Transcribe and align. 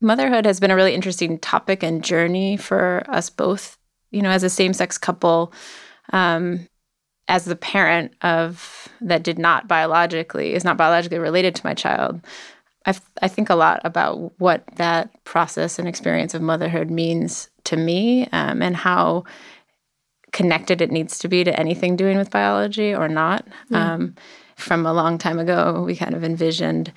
Motherhood 0.00 0.46
has 0.46 0.60
been 0.60 0.70
a 0.70 0.76
really 0.76 0.94
interesting 0.94 1.38
topic 1.38 1.82
and 1.82 2.04
journey 2.04 2.56
for 2.56 3.02
us 3.08 3.30
both, 3.30 3.76
you 4.10 4.22
know, 4.22 4.30
as 4.30 4.42
a 4.42 4.50
same 4.50 4.72
sex 4.72 4.98
couple. 4.98 5.52
Um, 6.12 6.68
as 7.26 7.44
the 7.44 7.56
parent 7.56 8.14
of 8.22 8.88
that 9.02 9.22
did 9.22 9.38
not 9.38 9.68
biologically 9.68 10.54
is 10.54 10.64
not 10.64 10.78
biologically 10.78 11.18
related 11.18 11.54
to 11.54 11.66
my 11.66 11.74
child 11.74 12.22
I, 12.88 12.98
I 13.20 13.28
think 13.28 13.50
a 13.50 13.54
lot 13.54 13.80
about 13.84 14.32
what 14.40 14.64
that 14.76 15.10
process 15.24 15.78
and 15.78 15.86
experience 15.86 16.32
of 16.32 16.40
motherhood 16.40 16.90
means 16.90 17.50
to 17.64 17.76
me 17.76 18.26
um, 18.32 18.62
and 18.62 18.74
how 18.74 19.24
connected 20.32 20.80
it 20.80 20.90
needs 20.90 21.18
to 21.18 21.28
be 21.28 21.44
to 21.44 21.60
anything 21.60 21.96
doing 21.96 22.16
with 22.16 22.30
biology 22.30 22.94
or 22.94 23.06
not. 23.06 23.46
Yeah. 23.68 23.94
Um, 23.94 24.14
from 24.56 24.86
a 24.86 24.92
long 24.94 25.18
time 25.18 25.38
ago, 25.38 25.82
we 25.86 25.96
kind 25.96 26.14
of 26.14 26.24
envisioned 26.24 26.92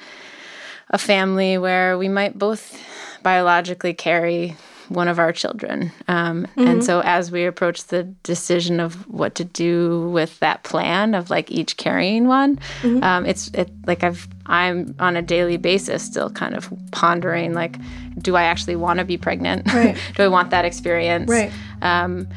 a 0.91 0.97
family 0.97 1.57
where 1.57 1.97
we 1.97 2.07
might 2.07 2.37
both 2.37 2.79
biologically 3.23 3.93
carry 3.93 4.55
one 4.91 5.07
of 5.07 5.20
our 5.20 5.31
children. 5.31 5.91
Um, 6.09 6.45
mm-hmm. 6.45 6.67
And 6.67 6.83
so 6.83 7.02
as 7.02 7.31
we 7.31 7.45
approach 7.45 7.85
the 7.85 8.03
decision 8.23 8.79
of 8.81 9.07
what 9.09 9.35
to 9.35 9.45
do 9.45 10.09
with 10.09 10.38
that 10.39 10.63
plan 10.63 11.16
of 11.16 11.30
like 11.30 11.49
each 11.49 11.77
carrying 11.77 12.27
one, 12.27 12.57
mm-hmm. 12.81 13.02
um, 13.02 13.25
it's 13.25 13.49
it, 13.53 13.71
like 13.88 14.03
I've 14.03 14.27
I'm 14.47 14.93
on 14.99 15.16
a 15.16 15.21
daily 15.21 15.55
basis 15.55 16.03
still 16.03 16.30
kind 16.30 16.55
of 16.55 16.71
pondering 16.91 17.53
like, 17.53 17.77
do 18.17 18.35
I 18.35 18.44
actually 18.44 18.75
want 18.75 18.99
to 18.99 19.05
be 19.05 19.17
pregnant? 19.17 19.67
Right. 19.71 19.97
do 20.16 20.23
I 20.23 20.27
want 20.27 20.49
that 20.49 20.66
experience? 20.66 21.30
Right. 21.30 21.52
Um, 21.81 22.27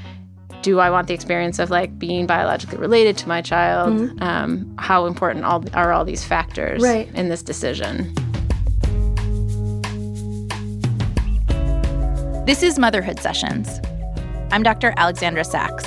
do 0.62 0.78
I 0.78 0.88
want 0.90 1.08
the 1.08 1.14
experience 1.14 1.58
of 1.58 1.68
like 1.68 1.98
being 1.98 2.26
biologically 2.26 2.78
related 2.78 3.18
to 3.18 3.28
my 3.28 3.42
child? 3.42 3.98
Mm-hmm. 3.98 4.22
Um, 4.22 4.74
how 4.78 5.06
important 5.06 5.44
all, 5.44 5.64
are 5.74 5.92
all 5.92 6.04
these 6.04 6.24
factors 6.24 6.80
right. 6.80 7.12
in 7.14 7.28
this 7.28 7.42
decision? 7.42 8.14
This 12.46 12.62
is 12.62 12.78
Motherhood 12.78 13.20
Sessions. 13.20 13.80
I'm 14.52 14.62
Dr. 14.62 14.92
Alexandra 14.98 15.44
Sacks. 15.44 15.82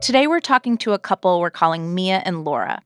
Today, 0.00 0.26
we're 0.26 0.40
talking 0.40 0.78
to 0.78 0.94
a 0.94 0.98
couple 0.98 1.38
we're 1.38 1.50
calling 1.50 1.94
Mia 1.94 2.22
and 2.24 2.46
Laura. 2.46 2.80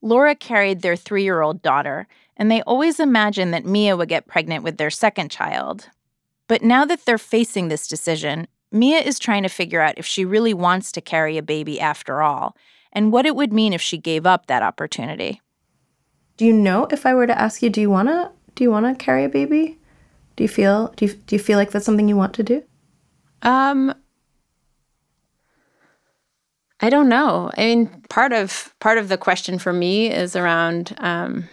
Laura 0.00 0.34
carried 0.34 0.80
their 0.80 0.96
three 0.96 1.22
year 1.22 1.42
old 1.42 1.60
daughter, 1.60 2.06
and 2.38 2.50
they 2.50 2.62
always 2.62 2.98
imagined 2.98 3.52
that 3.52 3.66
Mia 3.66 3.98
would 3.98 4.08
get 4.08 4.26
pregnant 4.26 4.64
with 4.64 4.78
their 4.78 4.88
second 4.88 5.30
child. 5.30 5.90
But 6.48 6.62
now 6.62 6.86
that 6.86 7.04
they're 7.04 7.18
facing 7.18 7.68
this 7.68 7.86
decision, 7.86 8.48
Mia 8.72 9.00
is 9.00 9.18
trying 9.18 9.42
to 9.42 9.50
figure 9.50 9.82
out 9.82 9.98
if 9.98 10.06
she 10.06 10.24
really 10.24 10.54
wants 10.54 10.90
to 10.92 11.02
carry 11.02 11.36
a 11.36 11.42
baby 11.42 11.78
after 11.78 12.22
all 12.22 12.56
and 12.94 13.12
what 13.12 13.26
it 13.26 13.36
would 13.36 13.52
mean 13.52 13.72
if 13.72 13.82
she 13.82 13.98
gave 13.98 14.26
up 14.26 14.46
that 14.46 14.62
opportunity. 14.62 15.40
Do 16.36 16.44
you 16.44 16.52
know 16.52 16.86
if 16.90 17.06
I 17.06 17.14
were 17.14 17.26
to 17.26 17.38
ask 17.38 17.62
you, 17.62 17.70
do 17.70 17.80
you 17.80 17.90
want 17.90 18.08
to 18.08 18.30
do 18.54 18.64
you 18.64 18.70
want 18.70 18.86
to 18.86 19.04
carry 19.04 19.24
a 19.24 19.28
baby? 19.28 19.78
Do 20.36 20.44
you 20.44 20.48
feel 20.48 20.88
do 20.96 21.06
you, 21.06 21.14
do 21.14 21.36
you 21.36 21.40
feel 21.40 21.58
like 21.58 21.70
that's 21.70 21.86
something 21.86 22.08
you 22.08 22.16
want 22.16 22.34
to 22.34 22.42
do? 22.42 22.62
Um 23.42 23.94
I 26.80 26.90
don't 26.90 27.08
know. 27.08 27.50
I 27.56 27.66
mean, 27.66 27.86
part 28.10 28.32
of 28.32 28.74
part 28.80 28.98
of 28.98 29.08
the 29.08 29.16
question 29.16 29.58
for 29.58 29.72
me 29.72 30.10
is 30.10 30.36
around 30.36 30.94
um 30.98 31.48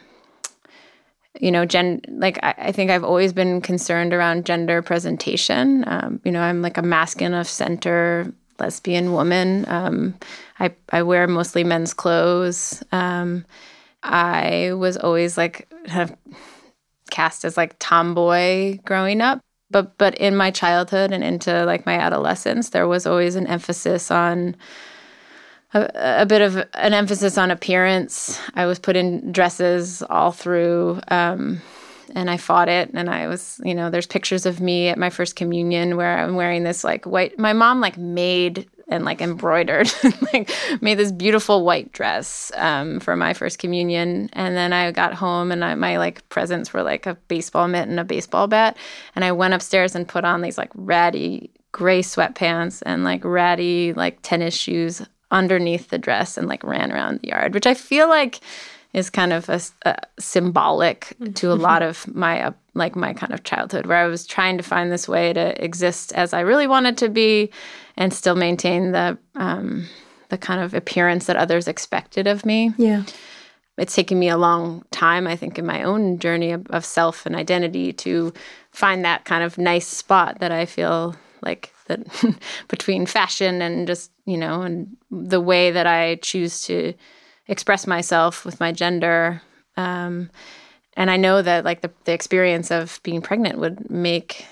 you 1.39 1.51
know, 1.51 1.65
gen 1.65 2.01
like 2.09 2.37
I, 2.43 2.53
I, 2.57 2.71
think 2.71 2.91
I've 2.91 3.05
always 3.05 3.31
been 3.31 3.61
concerned 3.61 4.13
around 4.13 4.45
gender 4.45 4.81
presentation. 4.81 5.85
Um, 5.87 6.19
you 6.25 6.31
know, 6.31 6.41
I'm 6.41 6.61
like 6.61 6.77
a 6.77 6.81
masculine 6.81 7.33
of 7.33 7.47
center 7.47 8.31
lesbian 8.61 9.11
woman. 9.11 9.65
Um, 9.67 10.15
I, 10.59 10.73
I 10.91 11.03
wear 11.03 11.27
mostly 11.27 11.63
men's 11.63 11.93
clothes. 11.93 12.83
Um, 12.91 13.45
I 14.03 14.73
was 14.73 14.97
always 14.97 15.37
like 15.37 15.71
kind 15.87 16.09
of 16.09 16.17
cast 17.09 17.45
as 17.45 17.57
like 17.57 17.75
tomboy 17.79 18.77
growing 18.85 19.21
up. 19.21 19.41
But 19.69 19.97
but 19.97 20.15
in 20.15 20.35
my 20.35 20.51
childhood 20.51 21.11
and 21.11 21.23
into 21.23 21.65
like 21.65 21.85
my 21.85 21.97
adolescence, 21.97 22.69
there 22.69 22.87
was 22.87 23.05
always 23.05 23.35
an 23.35 23.47
emphasis 23.47 24.11
on 24.11 24.55
a, 25.73 25.89
a, 26.21 26.25
bit 26.25 26.41
of 26.41 26.57
an 26.73 26.93
emphasis 26.93 27.37
on 27.37 27.51
appearance. 27.51 28.39
I 28.55 28.65
was 28.65 28.79
put 28.79 28.95
in 28.95 29.31
dresses 29.31 30.03
all 30.03 30.31
through, 30.31 30.99
um, 31.07 31.61
and 32.15 32.29
I 32.29 32.37
fought 32.37 32.69
it. 32.69 32.91
And 32.93 33.09
I 33.09 33.27
was, 33.27 33.59
you 33.63 33.73
know, 33.73 33.89
there's 33.89 34.07
pictures 34.07 34.45
of 34.45 34.61
me 34.61 34.89
at 34.89 34.97
my 34.97 35.09
first 35.09 35.35
communion 35.35 35.97
where 35.97 36.17
I'm 36.17 36.35
wearing 36.35 36.63
this 36.63 36.83
like 36.83 37.05
white. 37.05 37.37
My 37.39 37.53
mom 37.53 37.81
like 37.81 37.97
made 37.97 38.67
and 38.87 39.05
like 39.05 39.21
embroidered, 39.21 39.89
like 40.33 40.51
made 40.81 40.99
this 40.99 41.11
beautiful 41.11 41.63
white 41.63 41.91
dress 41.93 42.51
um, 42.55 42.99
for 42.99 43.15
my 43.15 43.33
first 43.33 43.57
communion. 43.57 44.29
And 44.33 44.55
then 44.55 44.73
I 44.73 44.91
got 44.91 45.13
home 45.13 45.51
and 45.51 45.63
I, 45.63 45.75
my 45.75 45.97
like 45.97 46.27
presents 46.29 46.73
were 46.73 46.83
like 46.83 47.05
a 47.05 47.15
baseball 47.27 47.67
mitt 47.67 47.87
and 47.87 47.99
a 47.99 48.03
baseball 48.03 48.47
bat. 48.47 48.77
And 49.15 49.23
I 49.23 49.31
went 49.31 49.53
upstairs 49.53 49.95
and 49.95 50.07
put 50.07 50.25
on 50.25 50.41
these 50.41 50.57
like 50.57 50.71
ratty 50.75 51.49
gray 51.71 52.01
sweatpants 52.01 52.83
and 52.85 53.03
like 53.03 53.23
ratty 53.23 53.93
like 53.93 54.19
tennis 54.21 54.53
shoes 54.53 55.01
underneath 55.31 55.89
the 55.89 55.97
dress 55.97 56.37
and 56.37 56.47
like 56.47 56.63
ran 56.63 56.91
around 56.91 57.21
the 57.21 57.29
yard, 57.29 57.53
which 57.53 57.65
I 57.65 57.73
feel 57.73 58.09
like 58.09 58.41
is 58.93 59.09
kind 59.09 59.33
of 59.33 59.47
a, 59.49 59.61
a 59.85 59.95
symbolic 60.19 61.15
to 61.35 61.51
a 61.51 61.55
lot 61.55 61.81
of 61.81 62.07
my 62.13 62.43
uh, 62.43 62.51
like 62.73 62.95
my 62.95 63.13
kind 63.13 63.33
of 63.33 63.43
childhood 63.43 63.85
where 63.85 63.97
I 63.97 64.07
was 64.07 64.25
trying 64.25 64.57
to 64.57 64.63
find 64.63 64.91
this 64.91 65.07
way 65.07 65.33
to 65.33 65.63
exist 65.63 66.13
as 66.13 66.33
I 66.33 66.41
really 66.41 66.67
wanted 66.67 66.97
to 66.99 67.09
be 67.09 67.51
and 67.97 68.13
still 68.13 68.35
maintain 68.35 68.91
the 68.91 69.17
um, 69.35 69.87
the 70.29 70.37
kind 70.37 70.61
of 70.61 70.73
appearance 70.73 71.25
that 71.25 71.35
others 71.35 71.67
expected 71.67 72.27
of 72.27 72.45
me. 72.45 72.73
Yeah. 72.77 73.03
It's 73.77 73.95
taken 73.95 74.19
me 74.19 74.29
a 74.29 74.37
long 74.37 74.83
time, 74.91 75.27
I 75.27 75.35
think, 75.35 75.57
in 75.57 75.65
my 75.65 75.83
own 75.83 76.19
journey 76.19 76.51
of, 76.51 76.67
of 76.67 76.85
self 76.85 77.25
and 77.25 77.35
identity 77.35 77.93
to 77.93 78.33
find 78.71 79.03
that 79.05 79.25
kind 79.25 79.43
of 79.43 79.57
nice 79.57 79.87
spot 79.87 80.39
that 80.39 80.51
I 80.51 80.65
feel 80.65 81.15
like 81.41 81.73
that 81.87 82.01
between 82.67 83.05
fashion 83.05 83.61
and 83.61 83.87
just, 83.87 84.11
you 84.25 84.37
know, 84.37 84.61
and 84.61 84.95
the 85.09 85.41
way 85.41 85.71
that 85.71 85.87
I 85.87 86.15
choose 86.15 86.63
to 86.63 86.93
express 87.47 87.87
myself 87.87 88.45
with 88.45 88.59
my 88.59 88.71
gender. 88.71 89.41
Um, 89.77 90.29
and 90.95 91.09
I 91.09 91.17
know 91.17 91.41
that 91.41 91.65
like 91.65 91.81
the, 91.81 91.91
the 92.05 92.13
experience 92.13 92.71
of 92.71 92.99
being 93.03 93.21
pregnant 93.21 93.59
would 93.59 93.89
make 93.89 94.45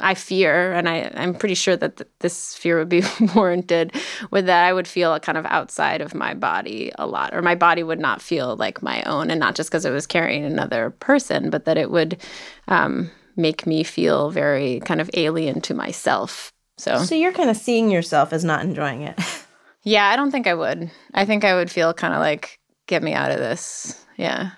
I 0.00 0.14
fear, 0.14 0.72
and 0.72 0.88
I, 0.88 1.10
I'm 1.14 1.34
pretty 1.34 1.54
sure 1.54 1.76
that 1.76 1.98
th- 1.98 2.08
this 2.20 2.54
fear 2.54 2.78
would 2.78 2.88
be 2.88 3.02
warranted, 3.34 3.92
with 4.30 4.46
that 4.46 4.64
I 4.64 4.72
would 4.72 4.88
feel 4.88 5.18
kind 5.20 5.36
of 5.36 5.44
outside 5.46 6.00
of 6.00 6.14
my 6.14 6.32
body 6.32 6.90
a 6.98 7.06
lot, 7.06 7.34
or 7.34 7.42
my 7.42 7.54
body 7.54 7.82
would 7.82 8.00
not 8.00 8.22
feel 8.22 8.56
like 8.56 8.82
my 8.82 9.02
own, 9.02 9.30
and 9.30 9.38
not 9.38 9.54
just 9.54 9.68
because 9.70 9.84
it 9.84 9.90
was 9.90 10.06
carrying 10.06 10.44
another 10.44 10.90
person, 10.90 11.50
but 11.50 11.66
that 11.66 11.76
it 11.76 11.90
would 11.90 12.18
um, 12.66 13.10
make 13.36 13.66
me 13.66 13.84
feel 13.84 14.30
very 14.30 14.80
kind 14.80 15.02
of 15.02 15.10
alien 15.14 15.60
to 15.60 15.74
myself. 15.74 16.50
So, 16.78 17.04
so 17.04 17.14
you're 17.14 17.32
kind 17.32 17.50
of 17.50 17.56
seeing 17.56 17.90
yourself 17.90 18.32
as 18.32 18.42
not 18.42 18.64
enjoying 18.64 19.02
it. 19.02 19.20
yeah, 19.84 20.08
I 20.08 20.16
don't 20.16 20.30
think 20.30 20.46
I 20.46 20.54
would. 20.54 20.90
I 21.12 21.24
think 21.24 21.44
I 21.44 21.54
would 21.54 21.70
feel 21.70 21.94
kind 21.94 22.14
of 22.14 22.20
like, 22.20 22.58
get 22.86 23.02
me 23.02 23.12
out 23.12 23.30
of 23.30 23.38
this. 23.38 24.04
Yeah. 24.16 24.50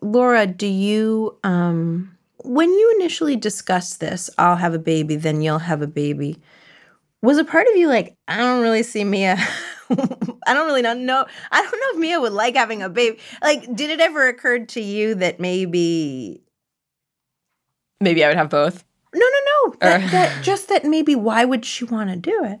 Laura, 0.00 0.46
do 0.46 0.66
you 0.66 1.38
um 1.44 2.16
when 2.38 2.70
you 2.70 2.94
initially 2.98 3.36
discussed 3.36 4.00
this, 4.00 4.28
I'll 4.36 4.56
have 4.56 4.74
a 4.74 4.78
baby, 4.78 5.16
then 5.16 5.40
you'll 5.40 5.58
have 5.60 5.80
a 5.80 5.86
baby, 5.86 6.38
was 7.22 7.38
a 7.38 7.44
part 7.44 7.66
of 7.68 7.76
you 7.76 7.88
like, 7.88 8.16
I 8.28 8.36
don't 8.36 8.62
really 8.62 8.82
see 8.82 9.02
Mia. 9.02 9.36
I 9.90 10.52
don't 10.52 10.66
really 10.66 10.82
not 10.82 10.98
know. 10.98 11.24
I 11.50 11.62
don't 11.62 11.72
know 11.72 11.94
if 11.94 11.98
Mia 11.98 12.20
would 12.20 12.32
like 12.32 12.54
having 12.54 12.82
a 12.82 12.90
baby. 12.90 13.18
Like, 13.42 13.74
did 13.74 13.90
it 13.90 14.00
ever 14.00 14.28
occur 14.28 14.66
to 14.66 14.80
you 14.80 15.14
that 15.16 15.40
maybe 15.40 16.42
maybe 18.00 18.24
I 18.24 18.28
would 18.28 18.36
have 18.36 18.50
both? 18.50 18.84
No, 19.14 19.26
no, 19.26 19.70
no. 19.70 19.76
That, 19.80 20.10
that 20.10 20.42
just 20.44 20.68
that 20.68 20.84
maybe 20.84 21.14
why 21.14 21.44
would 21.44 21.64
she 21.64 21.84
want 21.84 22.10
to 22.10 22.16
do 22.16 22.44
it? 22.44 22.60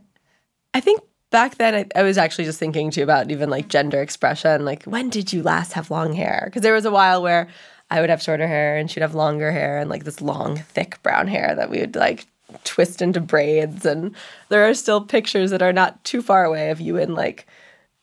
I 0.72 0.80
think 0.80 1.02
back 1.34 1.56
then 1.56 1.74
I, 1.74 1.86
I, 1.98 2.04
was 2.04 2.16
actually 2.16 2.44
just 2.44 2.60
thinking 2.60 2.92
too 2.92 3.02
about 3.02 3.28
even 3.28 3.50
like 3.50 3.66
gender 3.66 4.00
expression. 4.00 4.64
Like, 4.64 4.84
when 4.84 5.10
did 5.10 5.32
you 5.32 5.42
last 5.42 5.72
have 5.72 5.90
long 5.90 6.12
hair? 6.12 6.44
Because 6.44 6.62
there 6.62 6.72
was 6.72 6.84
a 6.84 6.92
while 6.92 7.22
where 7.22 7.48
I 7.90 8.00
would 8.00 8.08
have 8.08 8.22
shorter 8.22 8.46
hair 8.46 8.76
and 8.76 8.88
she'd 8.88 9.00
have 9.00 9.16
longer 9.16 9.50
hair 9.50 9.78
and 9.78 9.90
like 9.90 10.04
this 10.04 10.20
long, 10.20 10.58
thick 10.58 11.02
brown 11.02 11.26
hair 11.26 11.56
that 11.56 11.70
we 11.70 11.80
would 11.80 11.96
like 11.96 12.26
twist 12.62 13.02
into 13.02 13.20
braids. 13.20 13.84
And 13.84 14.14
there 14.48 14.68
are 14.68 14.74
still 14.74 15.00
pictures 15.00 15.50
that 15.50 15.60
are 15.60 15.72
not 15.72 16.04
too 16.04 16.22
far 16.22 16.44
away 16.44 16.70
of 16.70 16.80
you 16.80 16.98
in 16.98 17.16
like 17.16 17.48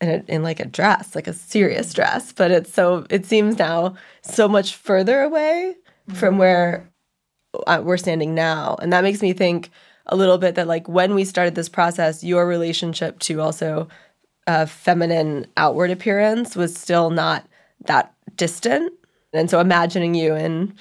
in, 0.02 0.10
a, 0.10 0.24
in 0.28 0.44
like 0.44 0.60
a 0.60 0.66
dress, 0.66 1.16
like 1.16 1.28
a 1.28 1.34
serious 1.34 1.94
dress. 1.94 2.34
But 2.34 2.52
it's 2.52 2.74
so 2.74 3.06
it 3.10 3.26
seems 3.26 3.58
now 3.58 3.96
so 4.24 4.50
much 4.50 4.76
further 4.76 5.22
away 5.22 5.78
mm-hmm. 6.10 6.20
from 6.20 6.38
where 6.38 6.86
uh, 7.66 7.82
we're 7.82 7.96
standing 7.96 8.36
now, 8.36 8.76
and 8.82 8.92
that 8.92 9.06
makes 9.06 9.22
me 9.22 9.32
think 9.32 9.70
a 10.12 10.16
little 10.16 10.38
bit 10.38 10.56
that 10.56 10.68
like 10.68 10.88
when 10.88 11.16
we 11.16 11.26
started 11.26 11.56
this 11.56 11.70
process, 11.70 12.24
your 12.24 12.46
relationship 12.46 13.20
to 13.20 13.42
also 13.42 13.88
uh, 14.48 14.66
feminine 14.66 15.48
outward 15.58 15.90
appearance 15.90 16.56
was 16.56 16.76
still 16.76 17.10
not 17.10 17.48
that 17.86 18.14
distant 18.36 18.94
and 19.34 19.50
so 19.50 19.60
imagining 19.60 20.14
you 20.14 20.36
in 20.36 20.74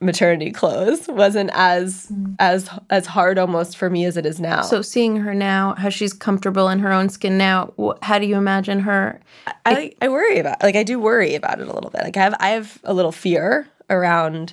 maternity 0.00 0.50
clothes 0.50 1.08
wasn't 1.08 1.50
as 1.54 2.10
as 2.38 2.68
as 2.90 3.06
hard 3.06 3.38
almost 3.38 3.76
for 3.76 3.88
me 3.88 4.04
as 4.04 4.16
it 4.16 4.26
is 4.26 4.40
now. 4.40 4.62
So 4.62 4.82
seeing 4.82 5.16
her 5.16 5.34
now, 5.34 5.74
how 5.76 5.88
she's 5.88 6.12
comfortable 6.12 6.68
in 6.68 6.80
her 6.80 6.92
own 6.92 7.08
skin 7.08 7.38
now, 7.38 7.72
wh- 7.78 7.96
how 8.02 8.18
do 8.18 8.26
you 8.26 8.36
imagine 8.36 8.80
her? 8.80 9.20
I 9.64 9.92
I 10.02 10.08
worry 10.08 10.38
about 10.38 10.62
like 10.62 10.76
I 10.76 10.82
do 10.82 10.98
worry 10.98 11.34
about 11.34 11.60
it 11.60 11.68
a 11.68 11.72
little 11.72 11.90
bit. 11.90 12.02
Like 12.02 12.16
I 12.16 12.22
have 12.22 12.34
I 12.40 12.48
have 12.50 12.78
a 12.84 12.92
little 12.92 13.12
fear 13.12 13.68
around 13.88 14.52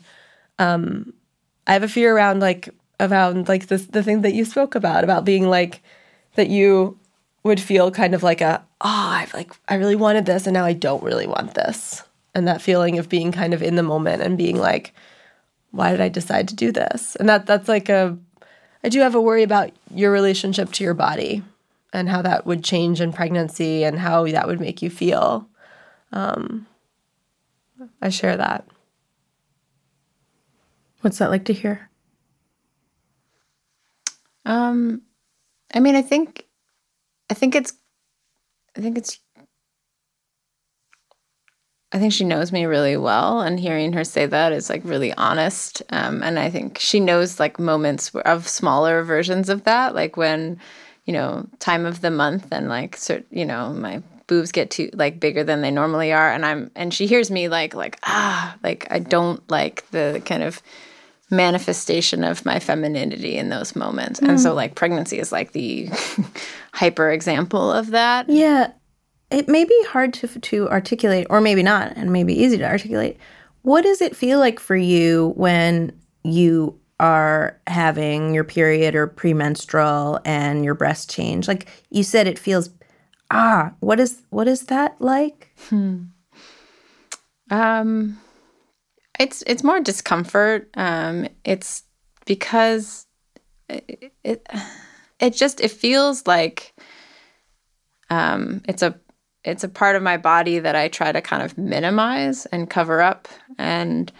um 0.59 1.13
I 1.67 1.73
have 1.73 1.83
a 1.83 1.87
fear 1.87 2.15
around 2.15 2.39
like 2.39 2.69
around 3.01 3.48
like 3.48 3.68
this 3.68 3.86
the 3.88 4.03
thing 4.03 4.21
that 4.21 4.33
you 4.33 4.45
spoke 4.45 4.75
about 4.75 5.03
about 5.03 5.25
being 5.25 5.50
like 5.50 5.81
that 6.36 6.50
you 6.50 6.98
would 7.44 7.59
feel 7.59 7.92
kind 7.92 8.13
of 8.13 8.24
like 8.24 8.42
a 8.42 8.63
oh 8.81 9.09
I've 9.12 9.33
like 9.33 9.51
I 9.68 9.75
really 9.75 9.95
wanted 9.95 10.25
this 10.25 10.48
and 10.48 10.53
now 10.53 10.65
I 10.65 10.74
don't 10.74 11.03
really 11.03 11.27
want 11.27 11.56
this. 11.56 12.03
And 12.33 12.48
that 12.48 12.62
feeling 12.62 12.98
of 12.98 13.09
being 13.09 13.33
kind 13.33 13.53
of 13.53 13.62
in 13.62 13.75
the 13.75 13.83
moment 13.83 14.21
and 14.21 14.38
being 14.38 14.57
like 14.57 14.94
why 15.71 15.92
did 15.92 16.01
I 16.01 16.09
decide 16.09 16.48
to 16.50 16.56
do 16.56 16.71
this? 16.71 17.15
And 17.15 17.27
that 17.27 17.45
that's 17.45 17.68
like 17.68 17.89
a 17.89 18.18
I 18.83 18.89
do 18.89 19.00
have 19.01 19.15
a 19.15 19.21
worry 19.21 19.44
about 19.44 19.71
your 19.94 20.12
relationship 20.12 20.71
to 20.74 20.83
your 20.83 20.94
body 20.94 21.44
and 21.94 22.09
how 22.09 22.21
that 22.21 22.45
would 22.45 22.63
change 22.63 23.01
in 23.01 23.12
pregnancy 23.12 23.83
and 23.83 24.00
how 24.00 24.25
that 24.25 24.48
would 24.48 24.59
make 24.59 24.81
you 24.81 24.89
feel. 24.89 25.48
Um, 26.12 26.68
I 28.01 28.09
share 28.09 28.38
that. 28.38 28.65
What's 31.01 31.18
that 31.18 31.30
like 31.31 31.45
to 31.45 31.53
hear? 31.53 31.90
Um, 34.45 35.01
I 35.73 35.79
mean, 35.79 35.95
I 35.95 36.01
think, 36.01 36.45
I 37.29 37.33
think 37.33 37.55
it's, 37.55 37.73
I 38.77 38.81
think 38.81 38.97
it's, 38.97 39.19
I 41.93 41.99
think 41.99 42.13
she 42.13 42.23
knows 42.23 42.53
me 42.53 42.65
really 42.65 42.95
well, 42.95 43.41
and 43.41 43.59
hearing 43.59 43.91
her 43.93 44.05
say 44.05 44.25
that 44.25 44.53
is 44.53 44.69
like 44.69 44.81
really 44.85 45.13
honest. 45.13 45.83
Um, 45.89 46.23
and 46.23 46.39
I 46.39 46.49
think 46.49 46.77
she 46.79 47.01
knows 47.01 47.39
like 47.39 47.59
moments 47.59 48.15
of 48.15 48.47
smaller 48.47 49.03
versions 49.03 49.49
of 49.49 49.65
that, 49.65 49.93
like 49.93 50.15
when, 50.15 50.57
you 51.05 51.11
know, 51.13 51.45
time 51.59 51.85
of 51.85 51.99
the 51.99 52.11
month 52.11 52.47
and 52.51 52.69
like, 52.69 52.95
cert, 52.95 53.25
you 53.29 53.45
know, 53.45 53.73
my 53.73 54.01
boobs 54.27 54.53
get 54.53 54.71
too 54.71 54.89
like 54.93 55.19
bigger 55.19 55.43
than 55.43 55.59
they 55.59 55.71
normally 55.71 56.13
are, 56.13 56.31
and 56.31 56.45
I'm, 56.45 56.71
and 56.75 56.93
she 56.93 57.07
hears 57.07 57.29
me 57.29 57.49
like, 57.49 57.73
like 57.73 57.99
ah, 58.03 58.55
like 58.63 58.88
I 58.89 58.99
don't 58.99 59.47
like 59.49 59.89
the 59.91 60.21
kind 60.25 60.43
of 60.43 60.61
manifestation 61.31 62.23
of 62.23 62.45
my 62.45 62.59
femininity 62.59 63.37
in 63.37 63.49
those 63.49 63.75
moments. 63.75 64.19
And 64.19 64.39
so 64.39 64.53
like 64.53 64.75
pregnancy 64.75 65.17
is 65.17 65.31
like 65.31 65.53
the 65.53 65.89
hyper 66.73 67.09
example 67.09 67.71
of 67.71 67.91
that. 67.91 68.29
Yeah, 68.29 68.71
it 69.31 69.47
may 69.47 69.63
be 69.63 69.85
hard 69.87 70.13
to 70.15 70.27
to 70.27 70.69
articulate, 70.69 71.27
or 71.29 71.41
maybe 71.41 71.63
not, 71.63 71.93
and 71.95 72.11
maybe 72.11 72.33
easy 72.33 72.57
to 72.57 72.67
articulate. 72.67 73.17
What 73.63 73.83
does 73.83 74.01
it 74.01 74.15
feel 74.15 74.39
like 74.39 74.59
for 74.59 74.75
you 74.75 75.33
when 75.37 75.97
you 76.23 76.77
are 76.99 77.59
having 77.65 78.33
your 78.33 78.43
period 78.43 78.93
or 78.93 79.07
premenstrual 79.07 80.19
and 80.25 80.65
your 80.65 80.75
breast 80.75 81.09
change? 81.09 81.47
Like 81.47 81.67
you 81.89 82.03
said, 82.03 82.27
it 82.27 82.37
feels 82.37 82.69
ah. 83.31 83.71
What 83.79 83.99
is 83.99 84.21
what 84.29 84.47
is 84.47 84.63
that 84.65 84.99
like? 84.99 85.55
Um 87.49 88.19
it's 89.21 89.44
it's 89.45 89.63
more 89.63 89.79
discomfort. 89.79 90.69
Um 90.75 91.27
it's 91.45 91.83
because 92.25 93.06
it, 93.69 94.12
it 94.23 94.47
it 95.19 95.35
just 95.35 95.62
it 95.62 95.71
feels 95.71 96.25
like 96.25 96.73
um 98.09 98.62
it's 98.68 98.81
a 98.81 99.00
it's 99.44 99.63
a 99.63 99.69
part 99.69 99.95
of 99.95 100.03
my 100.03 100.18
body 100.18 100.59
that 100.59 100.75
I 100.75 100.88
try 100.88 101.12
to 101.12 101.21
kind 101.21 101.44
of 101.44 101.57
minimize 101.57 102.45
and 102.47 102.69
cover 102.69 103.01
up 103.01 103.27
and 103.57 104.12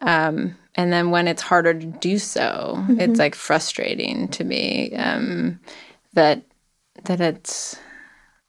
um 0.00 0.56
and 0.76 0.92
then 0.92 1.10
when 1.10 1.26
it's 1.26 1.42
harder 1.42 1.74
to 1.74 1.86
do 1.86 2.18
so 2.18 2.84
it's 2.90 3.18
like 3.18 3.34
frustrating 3.34 4.28
to 4.28 4.44
me 4.44 4.94
um 4.94 5.58
that 6.14 6.42
that 7.04 7.20
it's 7.20 7.76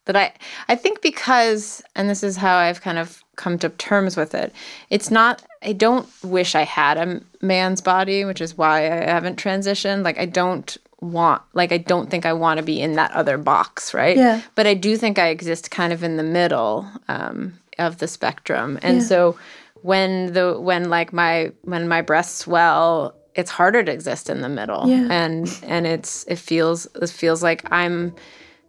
that 0.05 0.15
I 0.15 0.33
I 0.67 0.75
think 0.75 1.01
because 1.01 1.81
and 1.95 2.09
this 2.09 2.23
is 2.23 2.37
how 2.37 2.57
I've 2.57 2.81
kind 2.81 2.99
of 2.99 3.23
come 3.39 3.57
to 3.57 3.69
terms 3.69 4.17
with 4.17 4.35
it. 4.35 4.53
It's 4.89 5.09
not 5.09 5.41
I 5.63 5.73
don't 5.73 6.07
wish 6.23 6.55
I 6.55 6.63
had 6.63 6.97
a 6.97 7.21
man's 7.41 7.81
body, 7.81 8.25
which 8.25 8.41
is 8.41 8.57
why 8.57 8.81
I 8.81 9.09
haven't 9.09 9.41
transitioned. 9.41 10.03
Like 10.03 10.19
I 10.19 10.25
don't 10.25 10.77
want 11.01 11.41
like 11.53 11.71
I 11.71 11.77
don't 11.77 12.11
think 12.11 12.25
I 12.25 12.33
want 12.33 12.57
to 12.57 12.63
be 12.63 12.81
in 12.81 12.93
that 12.93 13.11
other 13.13 13.37
box, 13.37 13.93
right? 13.93 14.17
Yeah. 14.17 14.41
But 14.55 14.67
I 14.67 14.73
do 14.73 14.97
think 14.97 15.17
I 15.17 15.29
exist 15.29 15.71
kind 15.71 15.93
of 15.93 16.03
in 16.03 16.17
the 16.17 16.23
middle 16.23 16.85
um, 17.07 17.53
of 17.77 17.97
the 17.97 18.07
spectrum. 18.07 18.77
And 18.81 19.01
so 19.01 19.37
when 19.81 20.33
the 20.33 20.59
when 20.59 20.89
like 20.89 21.13
my 21.13 21.51
when 21.63 21.87
my 21.87 22.01
breasts 22.01 22.39
swell, 22.39 23.15
it's 23.35 23.51
harder 23.51 23.83
to 23.83 23.91
exist 23.91 24.29
in 24.29 24.41
the 24.41 24.49
middle. 24.49 24.87
Yeah. 24.87 25.07
And 25.09 25.59
and 25.63 25.87
it's 25.87 26.25
it 26.25 26.37
feels 26.37 26.87
it 27.01 27.09
feels 27.09 27.41
like 27.41 27.71
I'm 27.71 28.13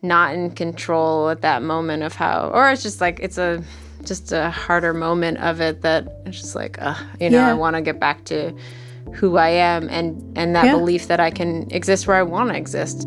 not 0.02 0.32
in 0.32 0.52
control 0.52 1.28
at 1.28 1.42
that 1.42 1.62
moment 1.62 2.02
of 2.02 2.14
how 2.14 2.50
or 2.54 2.70
it's 2.70 2.82
just 2.82 3.00
like 3.00 3.20
it's 3.20 3.36
a 3.36 3.62
just 4.04 4.32
a 4.32 4.50
harder 4.50 4.92
moment 4.94 5.38
of 5.38 5.60
it 5.60 5.82
that 5.82 6.20
it's 6.26 6.40
just 6.40 6.54
like 6.54 6.80
uh, 6.80 6.94
you 7.20 7.30
know 7.30 7.38
Yeah. 7.38 7.48
i 7.50 7.54
want 7.54 7.76
to 7.76 7.82
get 7.82 7.98
back 8.00 8.24
to 8.26 8.54
who 9.14 9.36
i 9.36 9.48
am 9.48 9.88
and 9.88 10.36
and 10.38 10.54
that 10.56 10.66
Yeah. 10.66 10.72
belief 10.76 11.06
that 11.08 11.20
i 11.20 11.30
can 11.30 11.70
exist 11.70 12.06
where 12.06 12.16
i 12.16 12.22
want 12.22 12.50
to 12.50 12.56
exist 12.56 13.06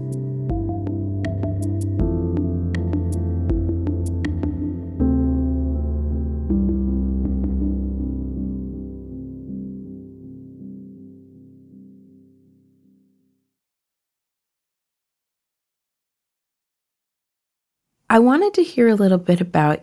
I 18.09 18.19
wanted 18.19 18.53
to 18.55 18.63
hear 18.63 18.87
a 18.89 18.95
little 18.95 19.17
bit 19.17 19.41
about 19.41 19.81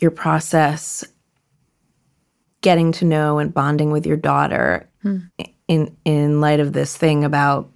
your 0.00 0.10
process 0.10 1.04
getting 2.60 2.92
to 2.92 3.04
know 3.04 3.38
and 3.38 3.54
bonding 3.54 3.90
with 3.90 4.06
your 4.06 4.16
daughter 4.16 4.88
in 5.68 5.96
in 6.04 6.40
light 6.40 6.60
of 6.60 6.72
this 6.72 6.96
thing 6.96 7.24
about 7.24 7.70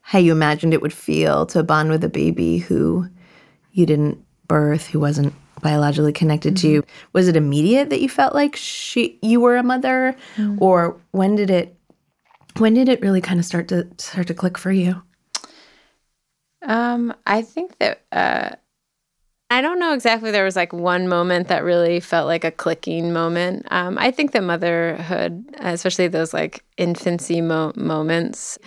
how 0.00 0.18
you 0.18 0.32
imagined 0.32 0.74
it 0.74 0.82
would 0.82 0.92
feel 0.92 1.46
to 1.46 1.62
bond 1.62 1.90
with 1.90 2.04
a 2.04 2.08
baby 2.08 2.58
who 2.58 3.08
you 3.72 3.86
didn't 3.86 4.22
birth, 4.46 4.86
who 4.86 5.00
wasn't 5.00 5.32
biologically 5.62 6.12
connected 6.12 6.56
to 6.58 6.68
you. 6.68 6.84
Was 7.12 7.28
it 7.28 7.36
immediate 7.36 7.88
that 7.90 8.00
you 8.00 8.08
felt 8.08 8.34
like 8.34 8.56
she 8.56 9.18
you 9.22 9.40
were 9.40 9.56
a 9.56 9.62
mother 9.62 10.14
or 10.58 11.00
when 11.12 11.36
did 11.36 11.50
it 11.50 11.76
when 12.58 12.74
did 12.74 12.88
it 12.88 13.00
really 13.00 13.20
kind 13.20 13.40
of 13.40 13.46
start 13.46 13.68
to 13.68 13.88
start 13.98 14.26
to 14.26 14.34
click 14.34 14.58
for 14.58 14.70
you? 14.72 15.02
Um, 16.62 17.14
I 17.26 17.42
think 17.42 17.78
that 17.78 18.02
uh, 18.12 18.50
I 19.52 19.60
don't 19.60 19.78
know 19.78 19.92
exactly. 19.92 20.30
There 20.30 20.44
was 20.44 20.56
like 20.56 20.72
one 20.72 21.08
moment 21.08 21.48
that 21.48 21.62
really 21.62 22.00
felt 22.00 22.26
like 22.26 22.42
a 22.42 22.50
clicking 22.50 23.12
moment. 23.12 23.66
Um, 23.70 23.98
I 23.98 24.10
think 24.10 24.32
that 24.32 24.42
motherhood, 24.42 25.44
especially 25.58 26.08
those 26.08 26.32
like 26.32 26.64
infancy 26.78 27.42
mo- 27.42 27.74
moments, 27.76 28.58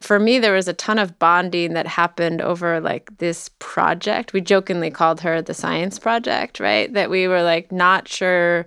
for 0.00 0.18
me, 0.18 0.38
there 0.38 0.52
was 0.52 0.68
a 0.68 0.74
ton 0.74 0.98
of 0.98 1.18
bonding 1.18 1.72
that 1.72 1.86
happened 1.86 2.42
over 2.42 2.78
like 2.78 3.16
this 3.18 3.48
project. 3.58 4.34
We 4.34 4.42
jokingly 4.42 4.90
called 4.90 5.22
her 5.22 5.40
the 5.40 5.54
science 5.54 5.98
project, 5.98 6.60
right? 6.60 6.92
That 6.92 7.08
we 7.08 7.26
were 7.26 7.42
like 7.42 7.72
not 7.72 8.06
sure 8.06 8.66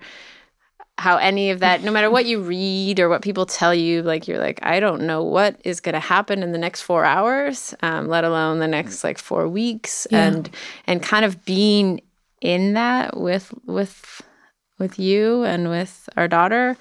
how 0.97 1.17
any 1.17 1.51
of 1.51 1.59
that, 1.59 1.83
no 1.83 1.91
matter 1.91 2.09
what 2.09 2.25
you 2.25 2.41
read 2.41 2.99
or 2.99 3.07
what 3.07 3.21
people 3.21 3.45
tell 3.45 3.73
you, 3.73 4.01
like 4.01 4.27
you're 4.27 4.39
like, 4.39 4.59
I 4.63 4.79
don't 4.79 5.03
know 5.03 5.23
what 5.23 5.59
is 5.63 5.79
going 5.79 5.93
to 5.93 5.99
happen 5.99 6.41
in 6.41 6.51
the 6.51 6.57
next 6.57 6.81
four 6.81 7.05
hours, 7.05 7.75
um, 7.81 8.07
let 8.07 8.23
alone 8.23 8.59
the 8.59 8.67
next 8.67 9.03
like 9.03 9.19
four 9.19 9.47
weeks, 9.47 10.07
and 10.07 10.49
and 10.85 11.03
kind 11.03 11.23
of 11.23 11.45
being 11.45 12.01
in 12.41 12.73
that 12.73 13.17
with 13.17 13.53
with 13.65 14.21
with 14.79 14.97
you 14.97 15.43
and 15.43 15.69
with 15.69 16.09
our 16.17 16.27
daughter 16.27 16.75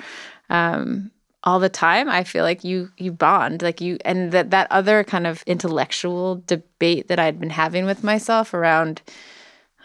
um, 0.48 1.10
all 1.44 1.60
the 1.60 1.68
time. 1.68 2.08
I 2.08 2.24
feel 2.24 2.44
like 2.44 2.64
you 2.64 2.90
you 2.96 3.12
bond 3.12 3.60
like 3.60 3.82
you 3.82 3.98
and 4.04 4.32
that 4.32 4.50
that 4.50 4.66
other 4.70 5.04
kind 5.04 5.26
of 5.26 5.42
intellectual 5.46 6.42
debate 6.46 7.08
that 7.08 7.18
I'd 7.18 7.38
been 7.38 7.50
having 7.50 7.84
with 7.84 8.02
myself 8.02 8.54
around 8.54 9.02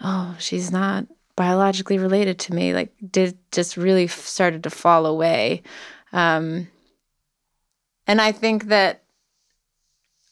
oh, 0.02 0.36
she's 0.38 0.70
not 0.70 1.06
biologically 1.36 1.98
related 1.98 2.38
to 2.40 2.54
me, 2.54 2.74
like 2.74 2.92
did 3.10 3.38
just 3.50 3.76
really 3.76 4.06
started 4.06 4.62
to 4.64 4.70
fall 4.70 5.06
away. 5.06 5.62
Um, 6.12 6.68
and 8.06 8.20
I 8.20 8.32
think 8.32 8.64
that 8.64 9.02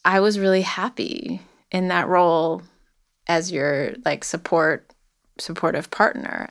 I 0.04 0.20
was 0.20 0.38
really 0.38 0.62
happy 0.62 1.40
in 1.70 1.88
that 1.88 2.08
role 2.08 2.62
as 3.26 3.52
your 3.52 3.94
like 4.04 4.24
support 4.24 4.92
supportive 5.38 5.90
partner. 5.90 6.48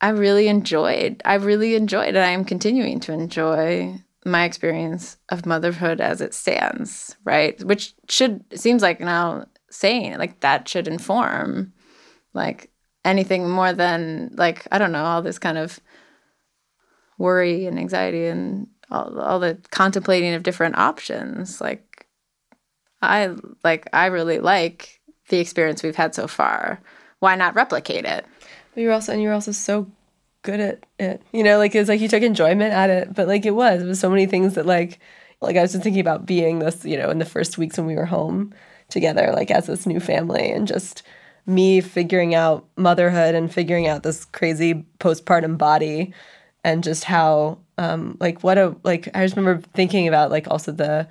I 0.00 0.10
really 0.10 0.48
enjoyed. 0.48 1.20
I 1.24 1.34
really 1.34 1.74
enjoyed, 1.74 2.08
and 2.08 2.18
I 2.18 2.30
am 2.30 2.44
continuing 2.44 3.00
to 3.00 3.12
enjoy 3.12 4.00
my 4.24 4.44
experience 4.44 5.16
of 5.28 5.46
motherhood 5.46 6.00
as 6.00 6.20
it 6.20 6.32
stands. 6.32 7.16
Right, 7.24 7.62
which 7.64 7.94
should 8.08 8.44
seems 8.58 8.82
like 8.82 9.00
now 9.00 9.46
saying 9.70 10.18
like 10.18 10.40
that 10.40 10.68
should 10.68 10.88
inform 10.88 11.72
like 12.34 12.70
anything 13.04 13.48
more 13.48 13.72
than 13.72 14.30
like 14.34 14.66
I 14.70 14.78
don't 14.78 14.92
know 14.92 15.04
all 15.04 15.22
this 15.22 15.38
kind 15.38 15.58
of 15.58 15.80
worry 17.18 17.66
and 17.66 17.78
anxiety 17.78 18.26
and 18.26 18.66
all, 18.90 19.18
all 19.20 19.40
the 19.40 19.58
contemplating 19.70 20.34
of 20.34 20.42
different 20.42 20.78
options. 20.78 21.60
Like 21.60 22.06
i 23.02 23.34
like 23.64 23.88
i 23.94 24.06
really 24.06 24.40
like 24.40 25.00
the 25.28 25.38
experience 25.38 25.82
we've 25.82 25.96
had 25.96 26.14
so 26.14 26.26
far. 26.26 26.80
Why 27.20 27.36
not 27.36 27.54
replicate 27.54 28.04
it? 28.04 28.24
But 28.74 28.80
you're 28.80 28.92
also 28.92 29.12
and 29.12 29.22
you're 29.22 29.32
also 29.32 29.52
so 29.52 29.90
good 30.42 30.60
at 30.60 30.86
it. 30.98 31.22
You 31.32 31.44
know 31.44 31.58
like 31.58 31.74
it's 31.74 31.88
like 31.88 32.00
you 32.00 32.08
took 32.08 32.22
enjoyment 32.22 32.72
at 32.72 32.90
it 32.90 33.14
but 33.14 33.28
like 33.28 33.46
it 33.46 33.54
was. 33.54 33.82
It 33.82 33.86
was 33.86 34.00
so 34.00 34.10
many 34.10 34.26
things 34.26 34.54
that 34.54 34.66
like 34.66 34.98
like 35.40 35.56
i 35.56 35.62
was 35.62 35.72
just 35.72 35.82
thinking 35.82 36.00
about 36.00 36.26
being 36.26 36.58
this 36.58 36.84
you 36.84 36.96
know 36.96 37.10
in 37.10 37.18
the 37.18 37.24
first 37.24 37.58
weeks 37.58 37.78
when 37.78 37.86
we 37.86 37.96
were 37.96 38.06
home 38.06 38.52
together 38.88 39.32
like 39.32 39.50
as 39.50 39.66
this 39.66 39.86
new 39.86 40.00
family 40.00 40.50
and 40.50 40.66
just 40.66 41.02
me 41.46 41.80
figuring 41.80 42.34
out 42.34 42.66
motherhood 42.76 43.34
and 43.34 43.52
figuring 43.52 43.86
out 43.86 44.02
this 44.02 44.24
crazy 44.24 44.84
postpartum 44.98 45.58
body 45.58 46.12
and 46.64 46.84
just 46.84 47.04
how 47.04 47.58
um 47.78 48.16
like 48.20 48.42
what 48.42 48.58
a 48.58 48.74
like 48.84 49.08
I 49.14 49.24
just 49.24 49.36
remember 49.36 49.66
thinking 49.74 50.08
about 50.08 50.30
like 50.30 50.48
also 50.48 50.72
the 50.72 51.08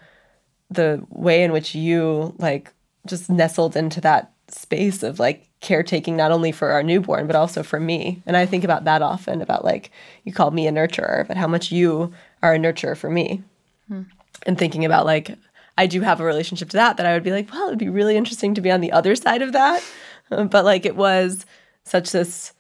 the 0.70 1.04
way 1.10 1.44
in 1.44 1.52
which 1.52 1.74
you 1.74 2.36
like 2.38 2.72
just 3.08 3.30
nestled 3.30 3.76
into 3.76 4.00
that 4.02 4.32
space 4.50 5.04
of 5.04 5.20
like 5.20 5.48
caretaking 5.62 6.16
not 6.16 6.32
only 6.32 6.52
for 6.52 6.72
our 6.72 6.84
newborn 6.84 7.28
but 7.28 7.36
also 7.36 7.64
for 7.64 7.80
me. 7.80 8.22
And 8.26 8.38
i 8.38 8.46
think 8.46 8.64
about 8.64 8.86
that 8.86 9.02
often 9.02 9.42
about 9.42 9.66
like 9.66 9.92
you 10.24 10.34
called 10.34 10.54
me 10.54 10.68
a 10.68 10.72
nurturer 10.72 11.28
but 11.28 11.38
how 11.38 11.48
much 11.48 11.72
you 11.72 12.14
are 12.42 12.54
a 12.54 12.60
nurturer 12.60 12.96
for 12.96 13.10
me. 13.10 13.44
Hmm. 13.88 14.04
and 14.46 14.56
thinking 14.56 14.86
about 14.86 15.08
like 15.08 15.36
i 15.76 15.88
do 15.88 16.02
have 16.02 16.22
a 16.22 16.24
relationship 16.24 16.70
to 16.70 16.78
that 16.78 16.98
that 16.98 17.08
i 17.08 17.14
would 17.14 17.24
be 17.24 17.32
like 17.32 17.52
well 17.52 17.66
it 17.66 17.72
would 17.72 17.80
be 17.80 17.90
really 17.90 18.16
interesting 18.16 18.54
to 18.54 18.62
be 18.62 18.70
on 18.70 18.82
the 18.82 18.92
other 18.92 19.16
side 19.16 19.42
of 19.42 19.54
that 19.54 19.84
but 20.50 20.66
like 20.66 20.86
it 20.86 20.96
was 20.96 21.46
such 21.84 22.12
this 22.12 22.54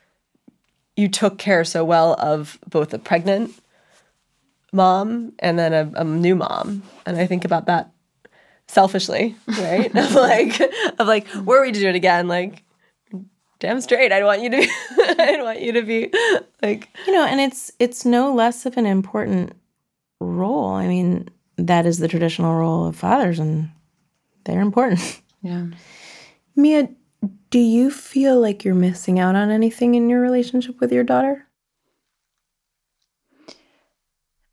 you 0.95 1.07
took 1.07 1.37
care 1.37 1.63
so 1.63 1.85
well 1.85 2.15
of 2.19 2.59
both 2.67 2.93
a 2.93 2.99
pregnant 2.99 3.53
mom 4.73 5.33
and 5.39 5.57
then 5.57 5.73
a, 5.73 5.91
a 6.01 6.03
new 6.03 6.35
mom. 6.35 6.83
And 7.05 7.17
i 7.17 7.25
think 7.25 7.45
about 7.45 7.65
that 7.67 7.91
selfishly 8.67 9.35
right? 9.47 9.95
Of 9.95 10.13
like 10.15 10.59
of 10.99 11.07
like 11.07 11.27
were 11.33 11.61
we 11.61 11.71
to 11.71 11.79
do 11.79 11.89
it 11.89 11.95
again 11.95 12.27
like 12.27 12.63
damn 13.57 13.81
straight 13.81 14.11
i'd 14.11 14.23
want 14.23 14.41
you 14.41 14.49
to 14.51 14.57
be 14.57 14.69
i'd 15.19 15.41
want 15.41 15.59
you 15.59 15.71
to 15.73 15.81
be 15.81 16.13
like 16.61 16.87
you 17.07 17.13
know 17.13 17.25
and 17.25 17.41
it's 17.41 17.71
it's 17.79 18.05
no 18.05 18.33
less 18.33 18.65
of 18.65 18.77
an 18.77 18.85
important 18.85 19.53
role. 20.19 20.71
I 20.71 20.87
mean 20.87 21.29
that 21.57 21.85
is 21.85 21.99
the 21.99 22.07
traditional 22.07 22.55
role 22.55 22.87
of 22.87 22.95
fathers 22.95 23.39
and 23.39 23.69
they're 24.45 24.61
important. 24.61 25.21
Yeah. 25.41 25.67
Mia 26.55 26.89
do 27.49 27.59
you 27.59 27.89
feel 27.89 28.39
like 28.39 28.63
you're 28.63 28.75
missing 28.75 29.19
out 29.19 29.35
on 29.35 29.49
anything 29.49 29.95
in 29.95 30.09
your 30.09 30.21
relationship 30.21 30.79
with 30.79 30.91
your 30.91 31.03
daughter? 31.03 31.45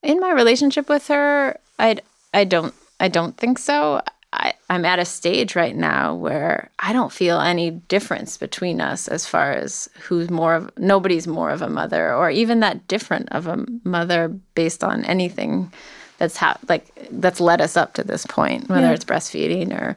In 0.03 0.21
my 0.21 0.31
relationship 0.31 0.89
with 0.89 1.09
her, 1.09 1.59
I 1.79 1.99
I 2.33 2.45
don't 2.45 2.75
I 3.01 3.09
don't 3.09 3.37
think 3.37 3.59
so. 3.59 4.03
I, 4.33 4.55
I'm 4.69 4.85
at 4.85 4.99
a 4.99 5.05
stage 5.05 5.57
right 5.57 5.75
now 5.75 6.15
where 6.15 6.71
I 6.79 6.93
don't 6.93 7.13
feel 7.13 7.41
any 7.41 7.71
difference 7.71 8.37
between 8.37 8.81
us 8.81 9.09
as 9.09 9.25
far 9.25 9.53
as 9.53 9.89
who's 10.01 10.31
more 10.31 10.55
of 10.55 10.71
nobody's 10.77 11.27
more 11.27 11.51
of 11.51 11.63
a 11.63 11.71
mother 11.71 12.15
or 12.15 12.29
even 12.31 12.61
that 12.61 12.87
different 12.89 13.31
of 13.31 13.47
a 13.47 13.65
mother 13.85 14.29
based 14.55 14.85
on 14.85 15.05
anything 15.05 15.73
that's 16.19 16.37
ha- 16.37 16.59
like 16.69 16.87
that's 17.11 17.41
led 17.41 17.61
us 17.61 17.77
up 17.77 17.95
to 17.95 18.05
this 18.05 18.27
point, 18.27 18.69
whether 18.69 18.89
yeah. 18.89 18.93
it's 18.93 19.05
breastfeeding 19.05 19.73
or 19.73 19.97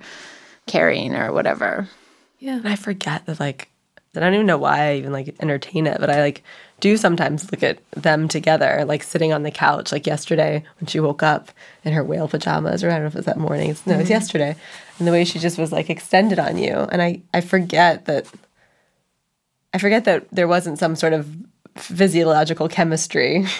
carrying 0.68 1.16
or 1.16 1.34
whatever. 1.34 1.88
Yeah. 2.40 2.58
And 2.58 2.68
I 2.68 2.76
forget 2.76 3.26
that 3.26 3.40
like 3.40 3.70
I 4.16 4.22
don't 4.22 4.34
even 4.34 4.48
know 4.48 4.58
why 4.58 4.90
I 4.90 4.96
even 4.96 5.12
like 5.12 5.36
entertain 5.40 5.86
it, 5.86 6.00
but 6.00 6.10
I 6.10 6.22
like 6.22 6.44
do 6.80 6.98
sometimes 6.98 7.52
look 7.52 7.62
at 7.62 7.80
them 7.92 8.28
together, 8.28 8.84
like 8.86 9.04
sitting 9.04 9.34
on 9.34 9.44
the 9.44 9.52
couch, 9.52 9.92
like 9.92 10.08
yesterday 10.08 10.64
when 10.80 10.88
she 10.88 11.00
woke 11.00 11.22
up 11.22 11.52
in 11.84 11.94
her 11.94 12.04
whale 12.04 12.28
pajamas, 12.28 12.84
or 12.84 12.90
I 12.90 12.94
don't 12.94 13.02
know 13.02 13.08
if 13.08 13.16
it 13.16 13.20
was 13.20 13.26
that 13.26 13.38
morning. 13.38 13.68
No, 13.86 13.94
it 13.94 13.98
was 13.98 14.06
mm-hmm. 14.06 14.12
yesterday. 14.12 14.56
And 14.98 15.08
the 15.08 15.12
way 15.12 15.26
she 15.26 15.38
just 15.38 15.58
was 15.58 15.72
like 15.72 15.90
extended 15.90 16.40
on 16.40 16.58
you. 16.58 16.74
And 16.74 17.02
I, 17.02 17.22
I 17.34 17.42
forget 17.42 18.06
that 18.06 18.26
I 19.74 19.78
forget 19.78 20.06
that 20.06 20.28
there 20.32 20.48
wasn't 20.48 20.80
some 20.80 20.96
sort 20.96 21.14
of 21.14 21.28
physiological 21.76 22.68
chemistry. 22.68 23.46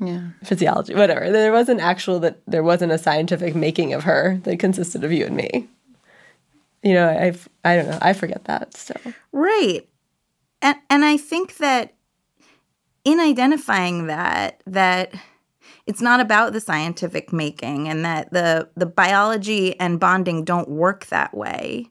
Yeah. 0.00 0.30
Physiology, 0.42 0.96
whatever. 0.96 1.30
There 1.30 1.52
wasn't 1.52 1.80
actual 1.80 2.18
that 2.20 2.40
there 2.48 2.64
wasn't 2.64 2.90
a 2.90 2.98
scientific 2.98 3.54
making 3.54 3.92
of 3.92 4.02
her 4.02 4.40
that 4.42 4.58
consisted 4.58 5.04
of 5.04 5.12
you 5.12 5.26
and 5.26 5.36
me 5.36 5.68
you 6.82 6.94
know, 6.94 7.08
I've 7.08 7.48
I 7.64 7.76
don't 7.76 7.90
know, 7.90 7.98
I 8.00 8.12
forget 8.12 8.44
that. 8.44 8.76
So 8.76 8.94
right, 9.32 9.88
and 10.60 10.76
and 10.90 11.04
I 11.04 11.16
think 11.16 11.56
that 11.58 11.94
in 13.04 13.20
identifying 13.20 14.06
that 14.06 14.62
that 14.66 15.14
it's 15.86 16.00
not 16.00 16.20
about 16.20 16.52
the 16.52 16.60
scientific 16.60 17.32
making 17.32 17.88
and 17.88 18.04
that 18.04 18.32
the 18.32 18.68
the 18.76 18.86
biology 18.86 19.78
and 19.78 20.00
bonding 20.00 20.44
don't 20.44 20.68
work 20.68 21.06
that 21.06 21.34
way. 21.34 21.86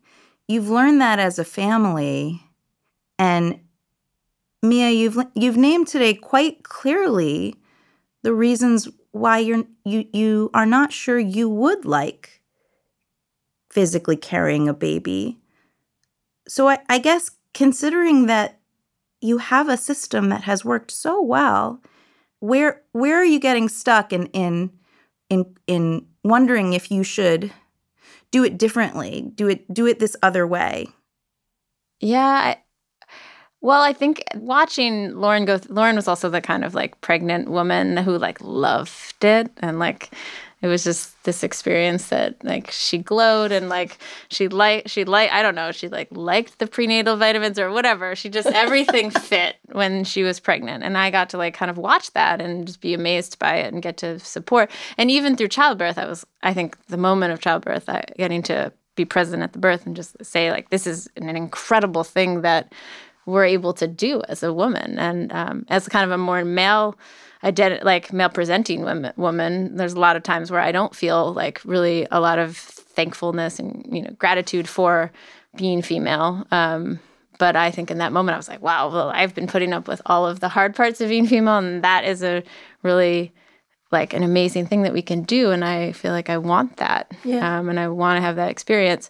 You've 0.47 0.69
learned 0.69 0.99
that 1.01 1.19
as 1.19 1.39
a 1.39 1.45
family, 1.45 2.41
and 3.17 3.59
Mia, 4.61 4.89
you've 4.89 5.17
you've 5.35 5.57
named 5.57 5.87
today 5.87 6.13
quite 6.13 6.63
clearly 6.63 7.55
the 8.23 8.33
reasons 8.33 8.89
why 9.11 9.39
you're 9.39 9.63
you 9.85 10.05
you 10.13 10.49
are 10.53 10.65
not 10.65 10.91
sure 10.91 11.19
you 11.19 11.49
would 11.49 11.85
like 11.85 12.40
physically 13.71 14.17
carrying 14.17 14.67
a 14.67 14.73
baby. 14.73 15.37
So 16.47 16.67
I, 16.67 16.79
I 16.89 16.99
guess 16.99 17.31
considering 17.53 18.25
that 18.27 18.59
you 19.21 19.37
have 19.37 19.69
a 19.69 19.77
system 19.77 20.29
that 20.29 20.43
has 20.43 20.65
worked 20.65 20.91
so 20.91 21.21
well, 21.21 21.81
where 22.39 22.81
where 22.91 23.17
are 23.17 23.25
you 23.25 23.39
getting 23.39 23.69
stuck 23.69 24.11
in 24.11 24.25
in 24.27 24.71
in 25.29 25.55
in 25.67 26.05
wondering 26.23 26.73
if 26.73 26.91
you 26.91 27.03
should 27.03 27.51
do 28.31 28.43
it 28.43 28.57
differently, 28.57 29.31
do 29.35 29.47
it 29.47 29.71
do 29.73 29.85
it 29.85 29.99
this 29.99 30.15
other 30.23 30.47
way? 30.47 30.87
Yeah, 31.99 32.19
I, 32.25 32.57
well, 33.61 33.83
I 33.83 33.93
think 33.93 34.23
watching 34.35 35.15
Lauren 35.15 35.45
go. 35.45 35.59
Lauren 35.69 35.95
was 35.95 36.07
also 36.07 36.29
the 36.29 36.41
kind 36.41 36.65
of 36.65 36.73
like 36.73 36.99
pregnant 37.01 37.49
woman 37.49 37.95
who 37.97 38.17
like 38.17 38.41
loved 38.41 39.23
it 39.23 39.51
and 39.57 39.77
like 39.77 40.11
it 40.61 40.67
was 40.67 40.83
just 40.83 41.21
this 41.23 41.43
experience 41.43 42.09
that 42.09 42.43
like 42.43 42.69
she 42.71 42.97
glowed 42.97 43.51
and 43.51 43.67
like 43.67 43.97
she 44.29 44.47
liked 44.47 44.89
she 44.89 45.03
like 45.03 45.31
I 45.31 45.41
don't 45.41 45.55
know 45.55 45.71
she 45.71 45.87
like 45.87 46.07
liked 46.11 46.59
the 46.59 46.67
prenatal 46.67 47.17
vitamins 47.17 47.57
or 47.57 47.71
whatever. 47.71 48.15
She 48.15 48.29
just 48.29 48.47
everything 48.53 49.09
fit 49.09 49.55
when 49.71 50.03
she 50.03 50.23
was 50.23 50.39
pregnant. 50.39 50.83
And 50.83 50.97
I 50.97 51.09
got 51.09 51.29
to 51.31 51.37
like 51.37 51.53
kind 51.53 51.71
of 51.71 51.77
watch 51.77 52.11
that 52.13 52.41
and 52.41 52.67
just 52.67 52.81
be 52.81 52.93
amazed 52.93 53.39
by 53.39 53.55
it 53.55 53.73
and 53.73 53.81
get 53.81 53.97
to 53.97 54.19
support. 54.19 54.69
And 54.97 55.09
even 55.09 55.35
through 55.35 55.49
childbirth 55.49 55.97
I 55.97 56.05
was 56.05 56.25
I 56.43 56.53
think 56.53 56.77
the 56.87 56.97
moment 56.97 57.33
of 57.33 57.41
childbirth 57.41 57.89
I, 57.89 58.03
getting 58.17 58.43
to 58.43 58.71
be 58.95 59.05
present 59.05 59.41
at 59.41 59.53
the 59.53 59.59
birth 59.59 59.85
and 59.85 59.95
just 59.95 60.23
say 60.23 60.51
like 60.51 60.69
this 60.69 60.85
is 60.85 61.09
an 61.15 61.35
incredible 61.35 62.03
thing 62.03 62.41
that 62.41 62.71
we're 63.31 63.45
able 63.45 63.73
to 63.73 63.87
do 63.87 64.21
as 64.27 64.43
a 64.43 64.53
woman 64.53 64.99
and 64.99 65.31
um, 65.31 65.65
as 65.69 65.87
kind 65.87 66.05
of 66.05 66.11
a 66.11 66.17
more 66.17 66.43
male 66.43 66.97
identi- 67.43 67.83
like 67.83 68.13
male 68.13 68.29
presenting 68.29 68.83
women, 68.83 69.13
woman, 69.17 69.75
there's 69.75 69.93
a 69.93 69.99
lot 69.99 70.15
of 70.15 70.23
times 70.23 70.51
where 70.51 70.59
I 70.59 70.71
don't 70.71 70.95
feel 70.95 71.33
like 71.33 71.61
really 71.65 72.07
a 72.11 72.19
lot 72.19 72.39
of 72.39 72.57
thankfulness 72.57 73.59
and 73.59 73.87
you 73.91 74.01
know 74.01 74.11
gratitude 74.19 74.67
for 74.67 75.11
being 75.55 75.81
female. 75.81 76.45
Um, 76.51 76.99
but 77.39 77.55
I 77.55 77.71
think 77.71 77.89
in 77.89 77.97
that 77.97 78.13
moment 78.13 78.35
I 78.35 78.37
was 78.37 78.49
like, 78.49 78.61
wow, 78.61 78.89
well, 78.91 79.09
I've 79.09 79.33
been 79.33 79.47
putting 79.47 79.73
up 79.73 79.87
with 79.87 80.01
all 80.05 80.27
of 80.27 80.39
the 80.39 80.49
hard 80.49 80.75
parts 80.75 81.01
of 81.01 81.09
being 81.09 81.25
female, 81.25 81.57
and 81.57 81.83
that 81.83 82.05
is 82.05 82.23
a 82.23 82.43
really 82.83 83.33
like 83.91 84.13
an 84.13 84.23
amazing 84.23 84.67
thing 84.67 84.83
that 84.83 84.93
we 84.93 85.01
can 85.01 85.23
do. 85.23 85.51
And 85.51 85.65
I 85.65 85.91
feel 85.93 86.11
like 86.11 86.29
I 86.29 86.37
want 86.37 86.77
that, 86.77 87.11
yeah. 87.23 87.59
um, 87.59 87.69
and 87.69 87.79
I 87.79 87.87
want 87.87 88.17
to 88.17 88.21
have 88.21 88.35
that 88.35 88.51
experience. 88.51 89.09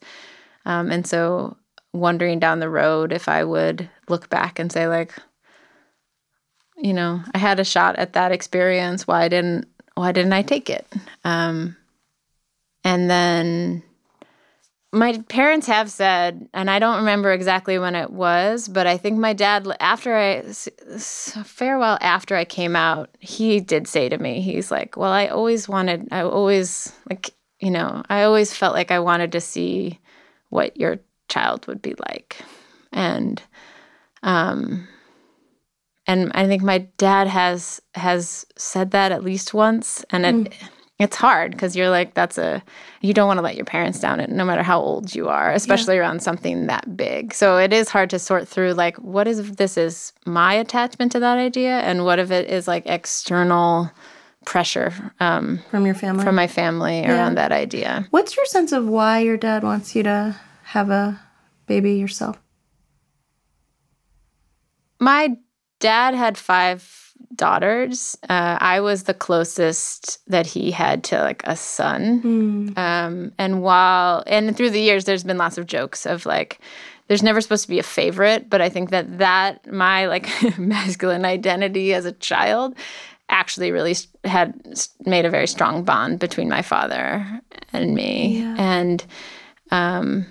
Um, 0.66 0.92
and 0.92 1.06
so 1.06 1.58
wondering 1.94 2.40
down 2.40 2.60
the 2.60 2.70
road 2.70 3.12
if 3.12 3.28
I 3.28 3.44
would 3.44 3.90
look 4.08 4.30
back 4.30 4.60
and 4.60 4.72
say 4.72 4.88
like, 4.88 5.14
you 6.78 6.94
know, 6.94 7.22
I 7.34 7.38
had 7.38 7.60
a 7.60 7.66
shot 7.66 7.96
at 7.98 8.14
that 8.14 8.32
experience. 8.32 9.08
Why 9.08 9.28
didn't 9.28 9.68
why 9.96 10.12
didn't 10.12 10.34
I 10.34 10.42
take 10.42 10.70
it? 10.70 10.88
Um, 11.24 11.76
and 12.84 13.10
then 13.10 13.84
my 14.94 15.18
parents 15.30 15.68
have 15.68 15.90
said, 15.90 16.50
and 16.54 16.70
I 16.70 16.80
don't 16.80 16.98
remember 16.98 17.32
exactly 17.32 17.80
when 17.80 17.96
it 17.96 18.12
was, 18.12 18.68
but 18.68 18.88
I 18.88 18.98
think 18.98 19.18
my 19.18 19.32
dad, 19.32 19.66
after 19.80 20.16
I, 20.18 20.42
farewell 20.42 21.98
after 22.02 22.36
I 22.36 22.44
came 22.44 22.76
out, 22.76 23.10
he 23.20 23.62
did 23.62 23.88
say 23.88 24.10
to 24.10 24.18
me, 24.18 24.42
he's 24.42 24.70
like, 24.70 24.98
Well, 24.98 25.12
I 25.12 25.28
always 25.28 25.70
wanted, 25.70 26.10
I 26.12 26.22
always, 26.22 26.92
like, 27.10 27.32
you 27.60 27.72
know, 27.72 28.04
I 28.10 28.24
always 28.24 28.54
felt 28.54 28.74
like 28.74 28.92
I 28.92 29.00
wanted 29.00 29.32
to 29.34 29.42
see 29.42 30.00
what 30.50 30.76
your 30.78 31.00
child 31.32 31.66
would 31.68 31.82
be 31.82 31.96
like. 32.10 32.38
And, 32.92 33.42
um, 34.22 34.88
and 36.08 36.32
I 36.34 36.46
think 36.48 36.62
my 36.62 36.80
dad 36.98 37.28
has 37.28 37.82
has 37.96 38.46
said 38.58 38.92
that 38.92 39.12
at 39.12 39.24
least 39.24 39.54
once, 39.54 40.04
and 40.10 40.26
it, 40.26 40.36
mm. 40.36 40.54
it's 41.00 41.16
hard 41.16 41.52
because 41.52 41.76
you're 41.76 41.90
like 41.90 42.16
that's 42.16 42.38
a 42.38 42.62
you 43.02 43.14
don't 43.14 43.28
want 43.28 43.38
to 43.38 43.44
let 43.44 43.56
your 43.56 43.66
parents 43.66 44.00
down, 44.00 44.26
no 44.30 44.44
matter 44.44 44.64
how 44.64 44.80
old 44.82 45.16
you 45.16 45.30
are, 45.30 45.52
especially 45.54 45.96
yeah. 45.96 46.02
around 46.02 46.22
something 46.22 46.68
that 46.68 46.98
big. 46.98 47.34
So 47.34 47.58
it 47.58 47.72
is 47.72 47.88
hard 47.90 48.10
to 48.10 48.20
sort 48.20 48.48
through 48.48 48.74
like 48.74 48.98
what 48.98 49.28
is 49.28 49.52
this 49.54 49.78
is 49.78 50.12
my 50.26 50.54
attachment 50.54 51.12
to 51.14 51.20
that 51.20 51.38
idea, 51.38 51.80
and 51.80 52.04
what 52.04 52.20
if 52.20 52.32
it 52.32 52.50
is 52.50 52.68
like 52.68 52.86
external 52.88 53.90
pressure 54.44 54.92
um, 55.20 55.60
from 55.70 55.86
your 55.86 55.94
family. 55.96 56.24
from 56.24 56.36
my 56.36 56.48
family 56.48 57.06
around 57.06 57.36
that 57.36 57.52
idea. 57.52 58.08
What's 58.10 58.36
your 58.36 58.46
sense 58.46 58.72
of 58.72 58.88
why 58.88 59.20
your 59.20 59.38
dad 59.38 59.64
wants 59.64 59.96
you 59.96 60.02
to 60.04 60.36
have 60.72 60.90
a 60.90 61.20
baby 61.68 61.96
yourself? 61.96 62.42
My 65.00 65.36
dad 65.80 66.16
had 66.16 66.38
five 66.38 67.14
daughters. 67.36 68.18
Uh, 68.30 68.58
I 68.62 68.80
was 68.80 69.04
the 69.04 69.14
closest 69.14 70.20
that 70.30 70.48
he 70.48 70.72
had 70.72 71.04
to 71.06 71.20
like 71.20 71.42
a 71.44 71.58
son. 71.58 72.22
Um, 72.78 73.34
and 73.38 73.62
while, 73.62 74.24
and 74.28 74.56
through 74.56 74.70
the 74.70 74.80
years, 74.80 75.04
there's 75.04 75.26
been 75.26 75.38
lots 75.38 75.58
of 75.58 75.66
jokes 75.66 76.06
of 76.06 76.26
like, 76.26 76.60
there's 77.10 77.24
never 77.24 77.42
supposed 77.42 77.64
to 77.64 77.70
be 77.70 77.80
a 77.80 77.84
favorite, 77.84 78.50
but 78.50 78.62
I 78.62 78.70
think 78.70 78.92
that 78.92 79.18
that 79.18 79.70
my 79.70 80.06
like 80.06 80.30
masculine 80.58 81.26
identity 81.26 81.94
as 81.94 82.06
a 82.06 82.14
child 82.14 82.76
actually 83.28 83.72
really 83.74 83.96
had 84.24 84.54
made 85.06 85.26
a 85.26 85.30
very 85.30 85.48
strong 85.48 85.84
bond 85.84 86.20
between 86.20 86.48
my 86.48 86.62
father 86.62 87.42
and 87.74 87.94
me. 87.94 88.38
And, 88.58 89.06
um, 89.72 90.28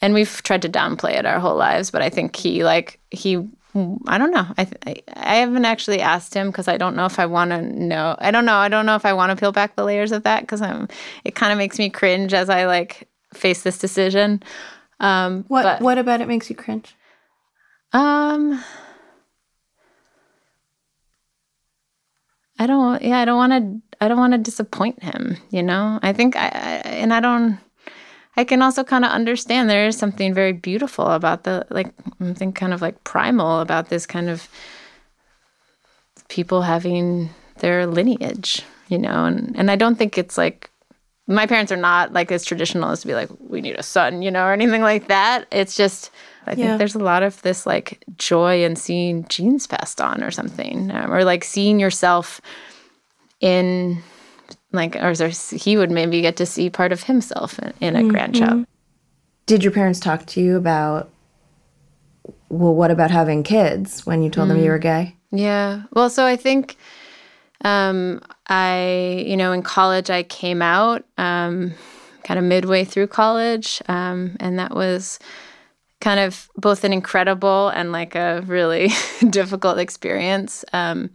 and 0.00 0.14
we've 0.14 0.42
tried 0.42 0.62
to 0.62 0.68
downplay 0.68 1.14
it 1.14 1.26
our 1.26 1.40
whole 1.40 1.56
lives, 1.56 1.90
but 1.90 2.02
I 2.02 2.08
think 2.10 2.36
he 2.36 2.64
like 2.64 3.00
he 3.10 3.48
I 4.06 4.18
don't 4.18 4.30
know. 4.30 4.46
I 4.56 4.64
th- 4.64 5.04
I 5.14 5.36
haven't 5.36 5.64
actually 5.64 6.00
asked 6.00 6.34
him 6.34 6.48
because 6.50 6.68
I 6.68 6.78
don't 6.78 6.96
know 6.96 7.04
if 7.04 7.18
I 7.18 7.26
want 7.26 7.50
to 7.50 7.62
know. 7.62 8.16
I 8.18 8.30
don't 8.30 8.44
know. 8.44 8.56
I 8.56 8.68
don't 8.68 8.86
know 8.86 8.96
if 8.96 9.04
I 9.04 9.12
want 9.12 9.30
to 9.30 9.36
peel 9.36 9.52
back 9.52 9.76
the 9.76 9.84
layers 9.84 10.10
of 10.10 10.22
that 10.24 10.40
because 10.40 10.62
I'm. 10.62 10.88
It 11.24 11.34
kind 11.34 11.52
of 11.52 11.58
makes 11.58 11.78
me 11.78 11.90
cringe 11.90 12.32
as 12.32 12.48
I 12.48 12.66
like 12.66 13.08
face 13.34 13.62
this 13.62 13.78
decision. 13.78 14.42
Um, 15.00 15.44
What 15.48 15.62
but, 15.62 15.80
What 15.82 15.98
about 15.98 16.20
it 16.20 16.28
makes 16.28 16.48
you 16.48 16.56
cringe? 16.56 16.94
Um, 17.92 18.62
I 22.58 22.66
don't. 22.66 23.00
Yeah, 23.02 23.18
I 23.20 23.24
don't 23.24 23.36
want 23.36 23.52
to. 23.52 24.04
I 24.04 24.08
don't 24.08 24.18
want 24.18 24.32
to 24.32 24.38
disappoint 24.38 25.02
him. 25.02 25.36
You 25.50 25.62
know. 25.62 26.00
I 26.02 26.12
think 26.12 26.36
I, 26.36 26.46
I 26.46 26.88
and 26.88 27.12
I 27.12 27.20
don't. 27.20 27.58
I 28.38 28.44
can 28.44 28.62
also 28.62 28.84
kind 28.84 29.04
of 29.04 29.10
understand 29.10 29.68
there 29.68 29.88
is 29.88 29.98
something 29.98 30.32
very 30.32 30.52
beautiful 30.52 31.06
about 31.06 31.42
the 31.42 31.66
like. 31.70 31.92
I 32.20 32.32
think 32.34 32.54
kind 32.54 32.72
of 32.72 32.80
like 32.80 33.02
primal 33.02 33.60
about 33.60 33.88
this 33.88 34.06
kind 34.06 34.30
of 34.30 34.48
people 36.28 36.62
having 36.62 37.30
their 37.58 37.84
lineage. 37.84 38.62
You 38.86 38.98
know, 38.98 39.24
and 39.24 39.56
and 39.58 39.72
I 39.72 39.76
don't 39.76 39.96
think 39.96 40.16
it's 40.16 40.38
like 40.38 40.70
my 41.26 41.46
parents 41.46 41.72
are 41.72 41.76
not 41.76 42.12
like 42.12 42.30
as 42.30 42.44
traditional 42.44 42.90
as 42.90 43.00
to 43.00 43.08
be 43.08 43.14
like 43.14 43.28
we 43.40 43.60
need 43.60 43.76
a 43.76 43.82
son 43.82 44.22
you 44.22 44.30
know 44.30 44.44
or 44.46 44.52
anything 44.54 44.80
like 44.80 45.08
that 45.08 45.46
it's 45.52 45.76
just 45.76 46.10
i 46.46 46.54
think 46.54 46.78
there's 46.78 46.94
a 46.94 46.98
lot 46.98 47.22
of 47.22 47.42
this 47.42 47.66
like 47.66 48.02
joy 48.16 48.64
in 48.64 48.74
seeing 48.74 49.26
genes 49.28 49.66
passed 49.66 50.00
on 50.00 50.24
or 50.24 50.30
something 50.30 50.90
um, 50.90 51.12
or 51.12 51.24
like 51.24 51.44
seeing 51.44 51.78
yourself 51.78 52.40
in 53.40 54.02
like 54.72 54.96
or 54.96 55.12
he 55.56 55.76
would 55.76 55.90
maybe 55.90 56.20
get 56.20 56.36
to 56.36 56.46
see 56.46 56.70
part 56.70 56.92
of 56.92 57.04
himself 57.04 57.58
in, 57.58 57.72
in 57.80 57.96
a 57.96 58.04
grandchild 58.08 58.66
Did 59.46 59.64
your 59.64 59.72
parents 59.72 60.00
talk 60.00 60.26
to 60.26 60.40
you 60.40 60.56
about? 60.56 61.10
Well, 62.50 62.74
what 62.74 62.90
about 62.90 63.10
having 63.10 63.42
kids 63.42 64.06
when 64.06 64.22
you 64.22 64.30
told 64.30 64.50
them 64.50 64.62
you 64.62 64.70
were 64.70 64.78
gay? 64.78 65.16
Yeah. 65.30 65.82
Well, 65.92 66.08
so 66.10 66.24
I 66.24 66.36
think 66.36 66.76
um, 67.64 68.20
I, 68.48 69.24
you 69.26 69.36
know, 69.36 69.52
in 69.52 69.62
college, 69.62 70.10
I 70.10 70.22
came 70.22 70.62
out 70.62 71.04
um, 71.18 71.72
kind 72.24 72.38
of 72.38 72.44
midway 72.44 72.84
through 72.84 73.08
college. 73.08 73.82
Um, 73.88 74.36
and 74.40 74.58
that 74.58 74.74
was 74.74 75.18
kind 76.00 76.20
of 76.20 76.48
both 76.56 76.84
an 76.84 76.92
incredible 76.92 77.68
and 77.68 77.90
like 77.90 78.14
a 78.14 78.42
really 78.46 78.90
difficult 79.30 79.78
experience 79.78 80.64
um, 80.72 81.10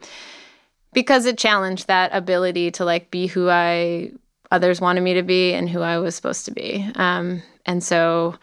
because 0.94 1.26
it 1.26 1.38
challenged 1.38 1.88
that 1.88 2.12
ability 2.14 2.72
to 2.72 2.86
like 2.86 3.12
be 3.12 3.28
who 3.28 3.50
I 3.50 4.12
others 4.52 4.80
wanted 4.80 5.02
me 5.02 5.16
to 5.16 5.24
be 5.24 5.54
and 5.54 5.68
who 5.68 5.82
I 5.82 5.98
was 5.98 6.16
supposed 6.16 6.46
to 6.46 6.52
be. 6.52 6.88
Um, 6.96 7.42
and 7.66 7.84
so 7.84 8.36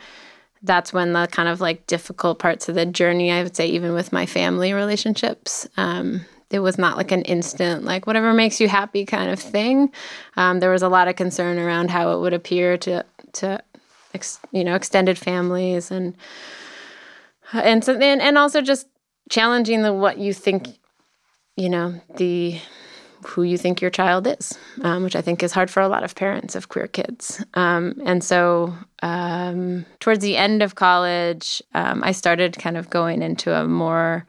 that's 0.62 0.92
when 0.92 1.12
the 1.12 1.28
kind 1.28 1.48
of 1.48 1.60
like 1.60 1.86
difficult 1.86 2.38
parts 2.38 2.68
of 2.68 2.74
the 2.74 2.84
journey, 2.84 3.30
I 3.30 3.42
would 3.42 3.56
say, 3.56 3.66
even 3.68 3.92
with 3.92 4.12
my 4.12 4.26
family 4.26 4.72
relationships, 4.72 5.68
um, 5.76 6.22
it 6.50 6.58
was 6.58 6.78
not 6.78 6.96
like 6.96 7.12
an 7.12 7.22
instant, 7.22 7.84
like 7.84 8.06
whatever 8.06 8.32
makes 8.34 8.60
you 8.60 8.68
happy 8.68 9.06
kind 9.06 9.30
of 9.30 9.38
thing. 9.38 9.92
Um, 10.36 10.58
there 10.58 10.70
was 10.70 10.82
a 10.82 10.88
lot 10.88 11.06
of 11.06 11.14
concern 11.14 11.58
around 11.58 11.90
how 11.90 12.12
it 12.12 12.20
would 12.20 12.34
appear 12.34 12.76
to 12.78 13.04
to 13.34 13.62
ex, 14.12 14.40
you 14.50 14.64
know 14.64 14.74
extended 14.74 15.16
families 15.16 15.92
and 15.92 16.16
and 17.52 17.84
so 17.84 17.94
and, 17.94 18.20
and 18.20 18.36
also 18.36 18.60
just 18.60 18.88
challenging 19.28 19.82
the 19.82 19.92
what 19.92 20.18
you 20.18 20.34
think 20.34 20.66
you 21.60 21.68
know 21.68 22.00
the 22.16 22.58
who 23.26 23.42
you 23.42 23.58
think 23.58 23.82
your 23.82 23.90
child 23.90 24.26
is, 24.26 24.58
um, 24.80 25.02
which 25.02 25.14
I 25.14 25.20
think 25.20 25.42
is 25.42 25.52
hard 25.52 25.70
for 25.70 25.80
a 25.82 25.88
lot 25.88 26.04
of 26.04 26.14
parents 26.14 26.54
of 26.54 26.70
queer 26.70 26.86
kids. 26.86 27.44
Um, 27.52 28.00
and 28.06 28.24
so, 28.24 28.74
um, 29.02 29.84
towards 30.00 30.20
the 30.20 30.38
end 30.38 30.62
of 30.62 30.74
college, 30.74 31.62
um, 31.74 32.02
I 32.02 32.12
started 32.12 32.56
kind 32.56 32.78
of 32.78 32.88
going 32.88 33.20
into 33.20 33.54
a 33.54 33.68
more, 33.68 34.26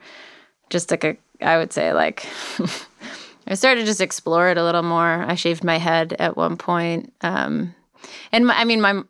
just 0.68 0.90
like 0.90 1.04
a, 1.04 1.16
I 1.40 1.56
would 1.56 1.72
say, 1.72 1.94
like, 1.94 2.26
I 3.46 3.54
started 3.54 3.80
to 3.80 3.86
just 3.86 4.02
explore 4.02 4.50
it 4.50 4.58
a 4.58 4.64
little 4.64 4.82
more. 4.82 5.24
I 5.26 5.36
shaved 5.36 5.64
my 5.64 5.78
head 5.78 6.14
at 6.18 6.36
one 6.36 6.58
point. 6.58 7.14
Um, 7.22 7.74
and 8.30 8.46
my, 8.46 8.58
I 8.58 8.64
mean, 8.64 8.82
my, 8.82 9.02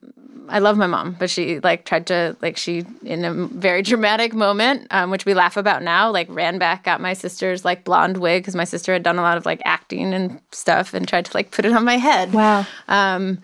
I 0.48 0.59
love 0.59 0.76
my 0.76 0.87
mom, 0.87 1.16
but 1.18 1.31
she 1.31 1.61
like 1.61 1.85
tried 1.85 2.07
to 2.09 2.37
like 2.42 2.57
she 2.57 2.85
in 3.02 3.24
a 3.24 3.33
very 3.33 3.83
dramatic 3.83 4.35
moment, 4.35 4.87
um, 4.90 5.11
which 5.11 5.24
we 5.24 5.35
laugh 5.35 5.57
about 5.57 5.83
now, 5.83 6.11
like 6.11 6.26
ran 6.31 6.59
back, 6.59 6.85
got 6.85 7.00
my 7.00 7.12
sister's 7.12 7.64
like 7.64 7.85
blonde 7.85 8.18
wig 8.18 8.42
because 8.42 8.55
my 8.55 8.64
sister 8.64 8.92
had 8.92 9.02
done 9.02 9.18
a 9.18 9.22
lot 9.22 9.37
of 9.37 9.46
like 9.46 9.62
acting 9.64 10.12
and 10.12 10.40
stuff, 10.50 10.94
and 10.94 11.07
tried 11.07 11.26
to 11.26 11.37
like 11.37 11.50
put 11.50 11.64
it 11.64 11.72
on 11.72 11.85
my 11.85 11.96
head. 11.96 12.33
Wow. 12.33 12.66
Um, 12.88 13.38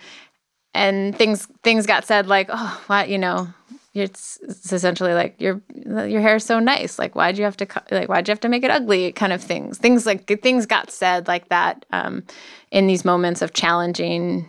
and 0.74 1.16
things 1.16 1.46
things 1.62 1.86
got 1.86 2.04
said 2.04 2.26
like, 2.26 2.48
oh, 2.50 2.82
what 2.86 3.08
you 3.08 3.18
know, 3.18 3.48
it's, 3.94 4.38
it's 4.42 4.72
essentially 4.72 5.14
like 5.14 5.40
your 5.40 5.60
your 5.76 6.20
hair 6.20 6.36
is 6.36 6.44
so 6.44 6.58
nice. 6.58 6.98
Like, 6.98 7.14
why'd 7.14 7.38
you 7.38 7.44
have 7.44 7.56
to 7.58 7.66
like 7.90 8.08
why'd 8.08 8.28
you 8.28 8.32
have 8.32 8.40
to 8.40 8.48
make 8.48 8.64
it 8.64 8.70
ugly? 8.70 9.12
Kind 9.12 9.32
of 9.32 9.42
things. 9.42 9.78
Things 9.78 10.06
like 10.06 10.26
things 10.40 10.66
got 10.66 10.90
said 10.90 11.26
like 11.26 11.48
that 11.48 11.84
um, 11.90 12.24
in 12.70 12.86
these 12.86 13.04
moments 13.04 13.42
of 13.42 13.52
challenging 13.52 14.48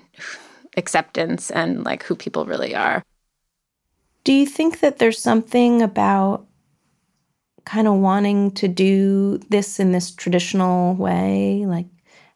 acceptance 0.80 1.52
and 1.52 1.84
like 1.84 2.02
who 2.04 2.16
people 2.16 2.46
really 2.46 2.74
are. 2.74 3.04
Do 4.24 4.34
you 4.34 4.48
think 4.48 4.80
that 4.80 4.98
there's 4.98 5.22
something 5.22 5.82
about 5.82 6.48
kind 7.66 7.88
of 7.88 7.96
wanting 7.96 8.52
to 8.52 8.68
do 8.68 9.38
this 9.50 9.80
in 9.80 9.92
this 9.92 10.10
traditional 10.10 10.96
way, 10.96 11.66
like 11.68 11.86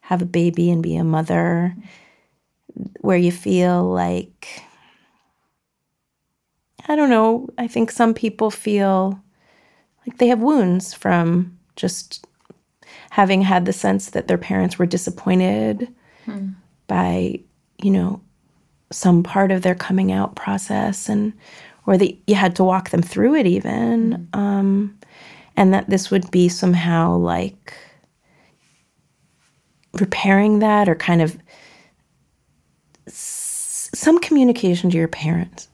have 0.00 0.22
a 0.22 0.26
baby 0.26 0.70
and 0.70 0.82
be 0.82 0.96
a 0.96 1.02
mother, 1.02 1.74
where 3.00 3.16
you 3.16 3.32
feel 3.32 3.84
like, 3.84 4.62
I 6.86 6.94
don't 6.94 7.10
know, 7.10 7.48
I 7.58 7.66
think 7.66 7.90
some 7.90 8.14
people 8.14 8.50
feel 8.50 9.20
like 10.06 10.18
they 10.18 10.28
have 10.28 10.40
wounds 10.40 10.94
from 10.94 11.58
just 11.76 12.26
having 13.10 13.42
had 13.42 13.64
the 13.64 13.72
sense 13.72 14.10
that 14.10 14.28
their 14.28 14.38
parents 14.38 14.78
were 14.78 14.86
disappointed 14.86 15.92
hmm. 16.24 16.50
by, 16.86 17.40
you 17.82 17.90
know, 17.90 18.20
some 18.90 19.22
part 19.22 19.50
of 19.50 19.62
their 19.62 19.74
coming 19.74 20.12
out 20.12 20.36
process 20.36 21.08
and 21.08 21.32
or 21.86 21.98
that 21.98 22.16
you 22.26 22.34
had 22.34 22.56
to 22.56 22.64
walk 22.64 22.90
them 22.90 23.02
through 23.02 23.34
it 23.34 23.46
even 23.46 24.28
um, 24.32 24.96
and 25.56 25.74
that 25.74 25.88
this 25.90 26.10
would 26.10 26.30
be 26.30 26.48
somehow 26.48 27.16
like 27.16 27.74
repairing 29.92 30.58
that 30.60 30.88
or 30.88 30.94
kind 30.94 31.22
of 31.22 31.38
s- 33.06 33.90
some 33.94 34.18
communication 34.18 34.90
to 34.90 34.96
your 34.96 35.08
parents. 35.08 35.68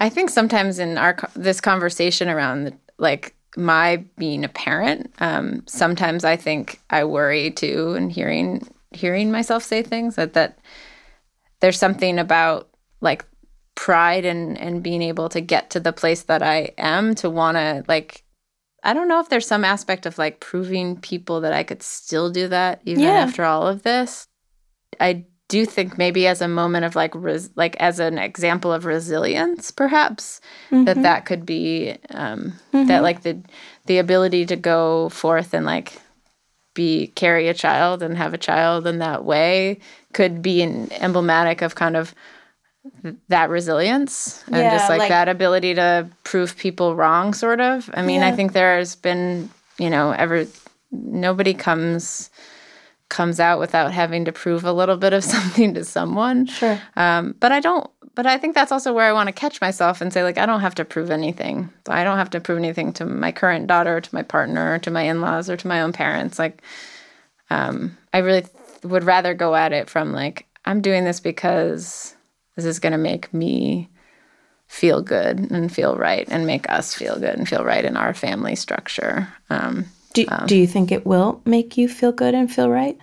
I 0.00 0.08
think 0.08 0.30
sometimes 0.30 0.78
in 0.78 0.96
our 0.96 1.16
this 1.34 1.60
conversation 1.60 2.28
around 2.28 2.64
the, 2.64 2.74
like 2.98 3.34
my 3.56 4.02
being 4.16 4.44
a 4.44 4.48
parent, 4.48 5.12
um, 5.18 5.62
sometimes 5.66 6.24
I 6.24 6.36
think 6.36 6.80
I 6.88 7.04
worry 7.04 7.50
too, 7.50 7.94
and 7.94 8.10
hearing 8.10 8.66
hearing 8.92 9.30
myself 9.30 9.62
say 9.62 9.82
things 9.82 10.16
that 10.16 10.32
that 10.34 10.58
there's 11.60 11.78
something 11.78 12.18
about 12.18 12.68
like 13.00 13.24
pride 13.74 14.24
and 14.24 14.58
and 14.58 14.82
being 14.82 15.02
able 15.02 15.28
to 15.28 15.40
get 15.40 15.70
to 15.70 15.80
the 15.80 15.92
place 15.92 16.22
that 16.24 16.42
I 16.42 16.72
am 16.76 17.14
to 17.16 17.30
want 17.30 17.56
to 17.56 17.84
like 17.88 18.24
I 18.82 18.94
don't 18.94 19.08
know 19.08 19.20
if 19.20 19.28
there's 19.28 19.46
some 19.46 19.64
aspect 19.64 20.06
of 20.06 20.18
like 20.18 20.40
proving 20.40 20.96
people 21.00 21.42
that 21.42 21.52
I 21.52 21.62
could 21.62 21.82
still 21.82 22.30
do 22.30 22.48
that 22.48 22.80
even 22.84 23.04
Yeah. 23.04 23.10
after 23.24 23.44
all 23.44 23.66
of 23.66 23.82
this. 23.82 24.26
I 24.98 25.26
do 25.48 25.66
think 25.66 25.98
maybe 25.98 26.26
as 26.26 26.40
a 26.40 26.48
moment 26.48 26.84
of 26.86 26.94
like 26.96 27.14
res- 27.14 27.50
like 27.56 27.76
as 27.76 27.98
an 27.98 28.18
example 28.18 28.72
of 28.72 28.84
resilience 28.84 29.70
perhaps 29.70 30.40
that 30.70 31.02
that 31.02 31.26
could 31.26 31.44
be 31.44 31.96
um 32.10 32.54
that 32.72 33.02
like 33.02 33.22
the 33.22 33.42
the 33.86 33.98
ability 33.98 34.46
to 34.46 34.56
go 34.56 35.08
forth 35.10 35.52
and 35.52 35.66
like 35.66 35.92
be 36.74 37.08
carry 37.08 37.48
a 37.48 37.54
child 37.54 38.02
and 38.02 38.16
have 38.16 38.32
a 38.34 38.38
child 38.38 38.86
in 38.86 38.98
that 38.98 39.24
way 39.24 39.78
could 40.12 40.40
be 40.42 40.62
an 40.62 40.90
emblematic 40.94 41.62
of 41.62 41.74
kind 41.74 41.96
of 41.96 42.14
that 43.28 43.50
resilience 43.50 44.42
and 44.46 44.56
Yeah, 44.56 44.70
just 44.78 44.88
like, 44.88 45.00
like- 45.00 45.08
that 45.10 45.28
ability 45.28 45.74
to 45.74 46.08
prove 46.24 46.56
people 46.56 46.94
wrong 46.96 47.34
sort 47.34 47.60
of 47.60 47.90
i 47.94 48.02
mean 48.02 48.22
i 48.22 48.32
think 48.32 48.52
there's 48.52 48.94
been 48.96 49.50
you 49.78 49.90
know 49.90 50.12
ever 50.12 50.46
nobody 50.90 51.52
comes 51.54 52.30
comes 53.10 53.40
out 53.40 53.58
without 53.58 53.92
having 53.92 54.24
to 54.24 54.32
prove 54.32 54.64
a 54.64 54.72
little 54.72 54.96
bit 54.96 55.12
of 55.12 55.24
something 55.34 55.74
to 55.74 55.84
someone. 55.84 56.46
Sure. 56.46 56.80
Um, 56.94 57.34
but 57.40 57.50
I 57.50 57.58
don't. 57.58 57.90
But 58.20 58.26
I 58.26 58.36
think 58.36 58.54
that's 58.54 58.70
also 58.70 58.92
where 58.92 59.06
I 59.06 59.14
want 59.14 59.28
to 59.28 59.32
catch 59.32 59.62
myself 59.62 60.02
and 60.02 60.12
say, 60.12 60.22
like, 60.22 60.36
I 60.36 60.44
don't 60.44 60.60
have 60.60 60.74
to 60.74 60.84
prove 60.84 61.10
anything. 61.10 61.70
I 61.88 62.04
don't 62.04 62.18
have 62.18 62.28
to 62.28 62.40
prove 62.40 62.58
anything 62.58 62.92
to 62.92 63.06
my 63.06 63.32
current 63.32 63.66
daughter, 63.66 63.98
to 63.98 64.14
my 64.14 64.22
partner, 64.22 64.78
to 64.80 64.90
my 64.90 65.04
in-laws, 65.04 65.48
or 65.48 65.56
to 65.56 65.66
my 65.66 65.80
own 65.80 65.94
parents. 65.94 66.38
Like, 66.38 66.60
um, 67.48 67.96
I 68.12 68.18
really 68.18 68.42
th- 68.42 68.52
would 68.82 69.04
rather 69.04 69.32
go 69.32 69.54
at 69.54 69.72
it 69.72 69.88
from 69.88 70.12
like, 70.12 70.46
I'm 70.66 70.82
doing 70.82 71.04
this 71.04 71.18
because 71.18 72.14
this 72.56 72.66
is 72.66 72.78
going 72.78 72.92
to 72.92 72.98
make 72.98 73.32
me 73.32 73.88
feel 74.68 75.00
good 75.00 75.38
and 75.50 75.72
feel 75.72 75.96
right, 75.96 76.28
and 76.30 76.46
make 76.46 76.68
us 76.68 76.92
feel 76.92 77.18
good 77.18 77.38
and 77.38 77.48
feel 77.48 77.64
right 77.64 77.86
in 77.86 77.96
our 77.96 78.12
family 78.12 78.54
structure. 78.54 79.28
Um, 79.48 79.86
Do, 80.12 80.26
do 80.44 80.56
you 80.56 80.66
think 80.66 80.92
it 80.92 81.06
will 81.06 81.40
make 81.46 81.78
you 81.78 81.88
feel 81.88 82.12
good 82.12 82.34
and 82.34 82.52
feel 82.52 82.68
right? 82.68 82.98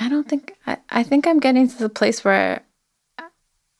I 0.00 0.08
don't 0.08 0.28
think 0.28 0.54
I, 0.66 0.78
I 0.88 1.02
think 1.02 1.26
I'm 1.26 1.38
getting 1.38 1.68
to 1.68 1.78
the 1.78 1.90
place 1.90 2.24
where 2.24 2.62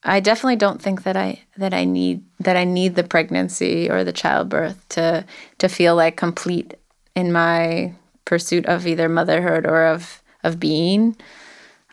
I 0.02 0.20
definitely 0.20 0.56
don't 0.56 0.80
think 0.80 1.02
that 1.02 1.16
I 1.16 1.40
that 1.56 1.74
I 1.74 1.84
need 1.84 2.24
that 2.38 2.56
I 2.56 2.64
need 2.64 2.94
the 2.94 3.04
pregnancy 3.04 3.90
or 3.90 4.04
the 4.04 4.12
childbirth 4.12 4.88
to 4.90 5.24
to 5.58 5.68
feel 5.68 5.96
like 5.96 6.16
complete 6.16 6.74
in 7.16 7.32
my 7.32 7.94
pursuit 8.24 8.66
of 8.66 8.86
either 8.86 9.08
motherhood 9.08 9.66
or 9.66 9.86
of 9.86 10.22
of 10.44 10.60
being. 10.60 11.16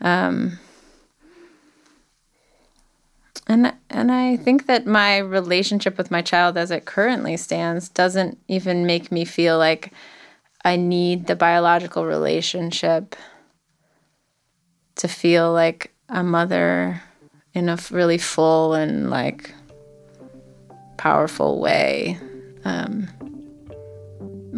Um, 0.02 0.60
and 3.48 3.74
and 3.90 4.12
I 4.12 4.38
think 4.38 4.68
that 4.68 4.86
my 4.86 5.18
relationship 5.18 5.98
with 5.98 6.12
my 6.12 6.22
child 6.22 6.58
as 6.58 6.70
it 6.70 6.86
currently 6.86 7.38
stands 7.38 7.90
doesn't 7.90 8.38
even 8.48 8.86
make 8.86 9.12
me 9.12 9.26
feel 9.26 9.58
like 9.58 9.92
I 10.64 10.76
need 10.76 11.28
the 11.28 11.36
biological 11.36 12.06
relationship 12.06 13.16
to 14.98 15.08
feel 15.08 15.52
like 15.52 15.92
a 16.10 16.24
mother 16.24 17.02
in 17.54 17.70
a 17.70 17.78
really 17.92 18.18
full 18.18 18.74
and 18.74 19.10
like 19.10 19.54
powerful 20.98 21.60
way. 21.60 22.18
Um, 22.66 23.08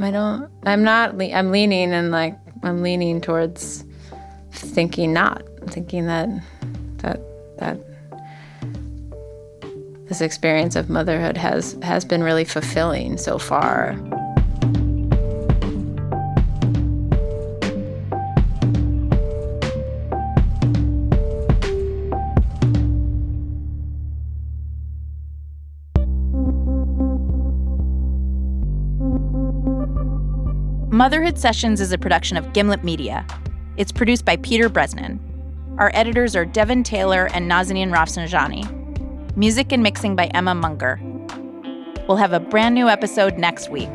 I 0.02 0.12
don't. 0.12 0.50
I'm 0.66 0.84
not. 0.84 1.22
I'm 1.22 1.52
leaning 1.52 1.92
and 1.92 2.12
like 2.12 2.38
I'm 2.64 2.82
leaning 2.82 3.22
towards 3.22 3.86
thinking 4.52 5.14
not 5.14 5.44
thinking 5.68 6.08
that 6.08 6.30
that 6.98 7.20
that 7.58 7.78
this 10.08 10.22
experience 10.22 10.76
of 10.76 10.90
motherhood 10.90 11.38
has 11.38 11.78
has 11.84 12.04
been 12.04 12.24
really 12.24 12.46
fulfilling 12.46 13.18
so 13.18 13.38
far. 13.38 13.98
Motherhood 31.00 31.40
Sessions 31.40 31.80
is 31.80 31.94
a 31.94 31.98
production 31.98 32.36
of 32.36 32.52
Gimlet 32.52 32.84
Media. 32.84 33.26
It's 33.78 33.90
produced 33.90 34.26
by 34.26 34.36
Peter 34.36 34.70
Bresnan. 34.70 35.18
Our 35.78 35.92
editors 35.94 36.36
are 36.36 36.44
Devon 36.44 36.84
Taylor 36.84 37.30
and 37.34 37.50
Nazanin 37.50 37.90
Rafsanjani. 37.90 39.38
Music 39.38 39.72
and 39.72 39.82
mixing 39.82 40.18
by 40.18 40.26
Emma 40.34 40.54
Munger. 40.54 41.00
We'll 42.06 42.18
have 42.18 42.34
a 42.34 42.40
brand 42.42 42.76
new 42.76 42.90
episode 42.90 43.38
next 43.38 43.70
week. 43.70 43.88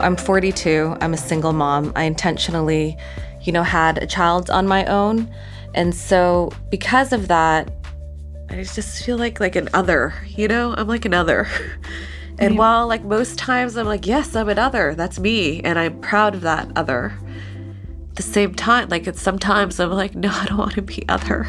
I'm 0.00 0.16
42. 0.16 0.96
I'm 1.00 1.14
a 1.14 1.16
single 1.16 1.52
mom. 1.52 1.92
I 1.94 2.02
intentionally, 2.02 2.96
you 3.42 3.52
know, 3.52 3.62
had 3.62 3.98
a 3.98 4.08
child 4.08 4.50
on 4.50 4.66
my 4.66 4.84
own. 4.86 5.32
And 5.72 5.94
so 5.94 6.50
because 6.68 7.12
of 7.12 7.28
that, 7.28 7.70
I 8.50 8.56
just 8.56 9.04
feel 9.04 9.18
like 9.18 9.38
like 9.38 9.54
an 9.54 9.68
other, 9.72 10.14
you 10.26 10.48
know? 10.48 10.74
I'm 10.76 10.88
like 10.88 11.04
an 11.04 11.14
other. 11.14 11.46
And 12.38 12.50
mm-hmm. 12.50 12.58
while 12.58 12.86
like 12.86 13.04
most 13.04 13.38
times 13.38 13.76
I'm 13.76 13.86
like, 13.86 14.06
yes, 14.06 14.34
I'm 14.34 14.48
an 14.48 14.58
other. 14.58 14.94
That's 14.94 15.18
me 15.18 15.60
and 15.62 15.78
I'm 15.78 16.00
proud 16.00 16.34
of 16.34 16.40
that 16.42 16.68
other. 16.76 17.18
At 18.10 18.16
the 18.16 18.22
same 18.22 18.54
time, 18.54 18.88
like 18.88 19.06
it's 19.06 19.20
sometimes 19.20 19.78
I'm 19.80 19.90
like, 19.90 20.14
no, 20.14 20.30
I 20.30 20.46
don't 20.46 20.58
want 20.58 20.74
to 20.74 20.82
be 20.82 21.04
other. 21.08 21.46